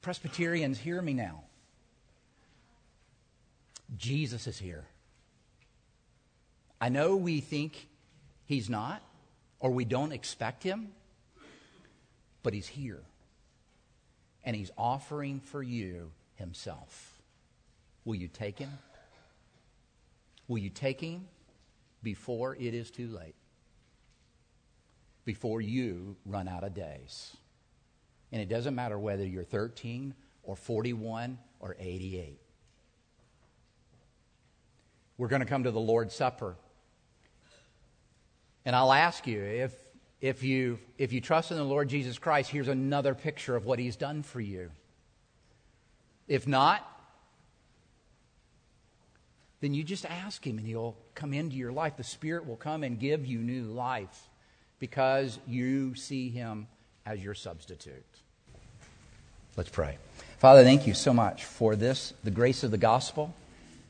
Presbyterians, 0.00 0.78
hear 0.78 1.02
me 1.02 1.12
now. 1.12 1.44
Jesus 3.98 4.46
is 4.46 4.58
here. 4.58 4.86
I 6.80 6.88
know 6.88 7.16
we 7.16 7.40
think 7.40 7.88
he's 8.46 8.70
not, 8.70 9.02
or 9.58 9.70
we 9.70 9.84
don't 9.84 10.12
expect 10.12 10.62
him, 10.62 10.92
but 12.42 12.54
he's 12.54 12.68
here. 12.68 13.02
And 14.44 14.56
he's 14.56 14.70
offering 14.78 15.40
for 15.40 15.62
you 15.62 16.12
himself. 16.36 17.19
Will 18.04 18.14
you 18.14 18.28
take 18.28 18.58
him? 18.58 18.70
Will 20.48 20.58
you 20.58 20.70
take 20.70 21.00
him 21.00 21.26
before 22.02 22.56
it 22.56 22.74
is 22.74 22.90
too 22.90 23.08
late? 23.08 23.34
Before 25.24 25.60
you 25.60 26.16
run 26.24 26.48
out 26.48 26.64
of 26.64 26.74
days? 26.74 27.36
And 28.32 28.40
it 28.40 28.48
doesn't 28.48 28.74
matter 28.74 28.98
whether 28.98 29.24
you're 29.24 29.44
13 29.44 30.14
or 30.42 30.56
41 30.56 31.38
or 31.60 31.76
88. 31.78 32.40
We're 35.18 35.28
going 35.28 35.40
to 35.40 35.46
come 35.46 35.64
to 35.64 35.70
the 35.70 35.80
Lord's 35.80 36.14
Supper. 36.14 36.56
And 38.64 38.74
I'll 38.74 38.92
ask 38.92 39.26
you 39.26 39.42
if, 39.42 39.74
if, 40.20 40.42
you 40.42 40.78
if 40.96 41.12
you 41.12 41.20
trust 41.20 41.50
in 41.50 41.58
the 41.58 41.64
Lord 41.64 41.88
Jesus 41.88 42.18
Christ, 42.18 42.50
here's 42.50 42.68
another 42.68 43.14
picture 43.14 43.56
of 43.56 43.66
what 43.66 43.78
he's 43.78 43.96
done 43.96 44.22
for 44.22 44.40
you. 44.40 44.70
If 46.26 46.46
not, 46.46 46.86
then 49.60 49.74
you 49.74 49.84
just 49.84 50.06
ask 50.06 50.46
him 50.46 50.58
and 50.58 50.66
he'll 50.66 50.96
come 51.14 51.34
into 51.34 51.56
your 51.56 51.72
life. 51.72 51.96
The 51.96 52.04
Spirit 52.04 52.46
will 52.46 52.56
come 52.56 52.82
and 52.82 52.98
give 52.98 53.26
you 53.26 53.38
new 53.38 53.64
life 53.64 54.28
because 54.78 55.38
you 55.46 55.94
see 55.94 56.30
him 56.30 56.66
as 57.04 57.22
your 57.22 57.34
substitute. 57.34 58.04
Let's 59.56 59.70
pray. 59.70 59.98
Father, 60.38 60.64
thank 60.64 60.86
you 60.86 60.94
so 60.94 61.12
much 61.12 61.44
for 61.44 61.76
this, 61.76 62.14
the 62.24 62.30
grace 62.30 62.62
of 62.62 62.70
the 62.70 62.78
gospel 62.78 63.34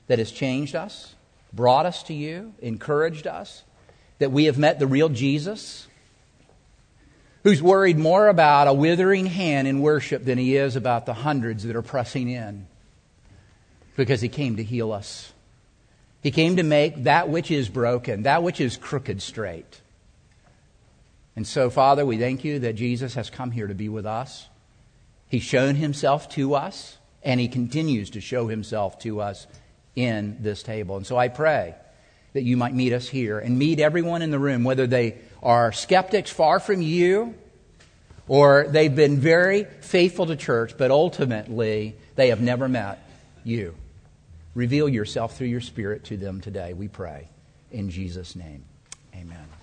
that 0.08 0.18
has 0.18 0.32
changed 0.32 0.74
us, 0.74 1.14
brought 1.52 1.86
us 1.86 2.02
to 2.04 2.14
you, 2.14 2.54
encouraged 2.60 3.28
us, 3.28 3.62
that 4.18 4.32
we 4.32 4.46
have 4.46 4.58
met 4.58 4.80
the 4.80 4.86
real 4.86 5.08
Jesus, 5.08 5.86
who's 7.44 7.62
worried 7.62 7.96
more 7.96 8.26
about 8.26 8.66
a 8.66 8.72
withering 8.72 9.26
hand 9.26 9.68
in 9.68 9.80
worship 9.80 10.24
than 10.24 10.38
he 10.38 10.56
is 10.56 10.74
about 10.74 11.06
the 11.06 11.14
hundreds 11.14 11.62
that 11.62 11.76
are 11.76 11.82
pressing 11.82 12.28
in, 12.28 12.66
because 13.96 14.20
he 14.20 14.28
came 14.28 14.56
to 14.56 14.64
heal 14.64 14.90
us. 14.90 15.32
He 16.22 16.30
came 16.30 16.56
to 16.56 16.62
make 16.62 17.04
that 17.04 17.28
which 17.28 17.50
is 17.50 17.68
broken, 17.68 18.24
that 18.24 18.42
which 18.42 18.60
is 18.60 18.76
crooked, 18.76 19.22
straight. 19.22 19.80
And 21.34 21.46
so, 21.46 21.70
Father, 21.70 22.04
we 22.04 22.18
thank 22.18 22.44
you 22.44 22.58
that 22.60 22.74
Jesus 22.74 23.14
has 23.14 23.30
come 23.30 23.52
here 23.52 23.66
to 23.66 23.74
be 23.74 23.88
with 23.88 24.04
us. 24.04 24.48
He's 25.28 25.42
shown 25.42 25.76
himself 25.76 26.28
to 26.30 26.54
us, 26.54 26.98
and 27.22 27.40
he 27.40 27.48
continues 27.48 28.10
to 28.10 28.20
show 28.20 28.48
himself 28.48 28.98
to 29.00 29.20
us 29.20 29.46
in 29.96 30.38
this 30.40 30.62
table. 30.62 30.96
And 30.96 31.06
so 31.06 31.16
I 31.16 31.28
pray 31.28 31.74
that 32.32 32.42
you 32.42 32.56
might 32.56 32.74
meet 32.74 32.92
us 32.92 33.08
here 33.08 33.38
and 33.38 33.58
meet 33.58 33.80
everyone 33.80 34.22
in 34.22 34.30
the 34.30 34.38
room, 34.38 34.64
whether 34.64 34.86
they 34.86 35.18
are 35.42 35.72
skeptics 35.72 36.30
far 36.30 36.60
from 36.60 36.82
you 36.82 37.34
or 38.28 38.66
they've 38.68 38.94
been 38.94 39.18
very 39.18 39.64
faithful 39.80 40.26
to 40.26 40.36
church, 40.36 40.76
but 40.78 40.90
ultimately 40.90 41.96
they 42.14 42.28
have 42.28 42.40
never 42.40 42.68
met 42.68 43.02
you. 43.42 43.74
Reveal 44.54 44.88
yourself 44.88 45.36
through 45.36 45.48
your 45.48 45.60
Spirit 45.60 46.04
to 46.04 46.16
them 46.16 46.40
today, 46.40 46.72
we 46.72 46.88
pray. 46.88 47.28
In 47.70 47.88
Jesus' 47.90 48.34
name, 48.34 48.64
amen. 49.14 49.59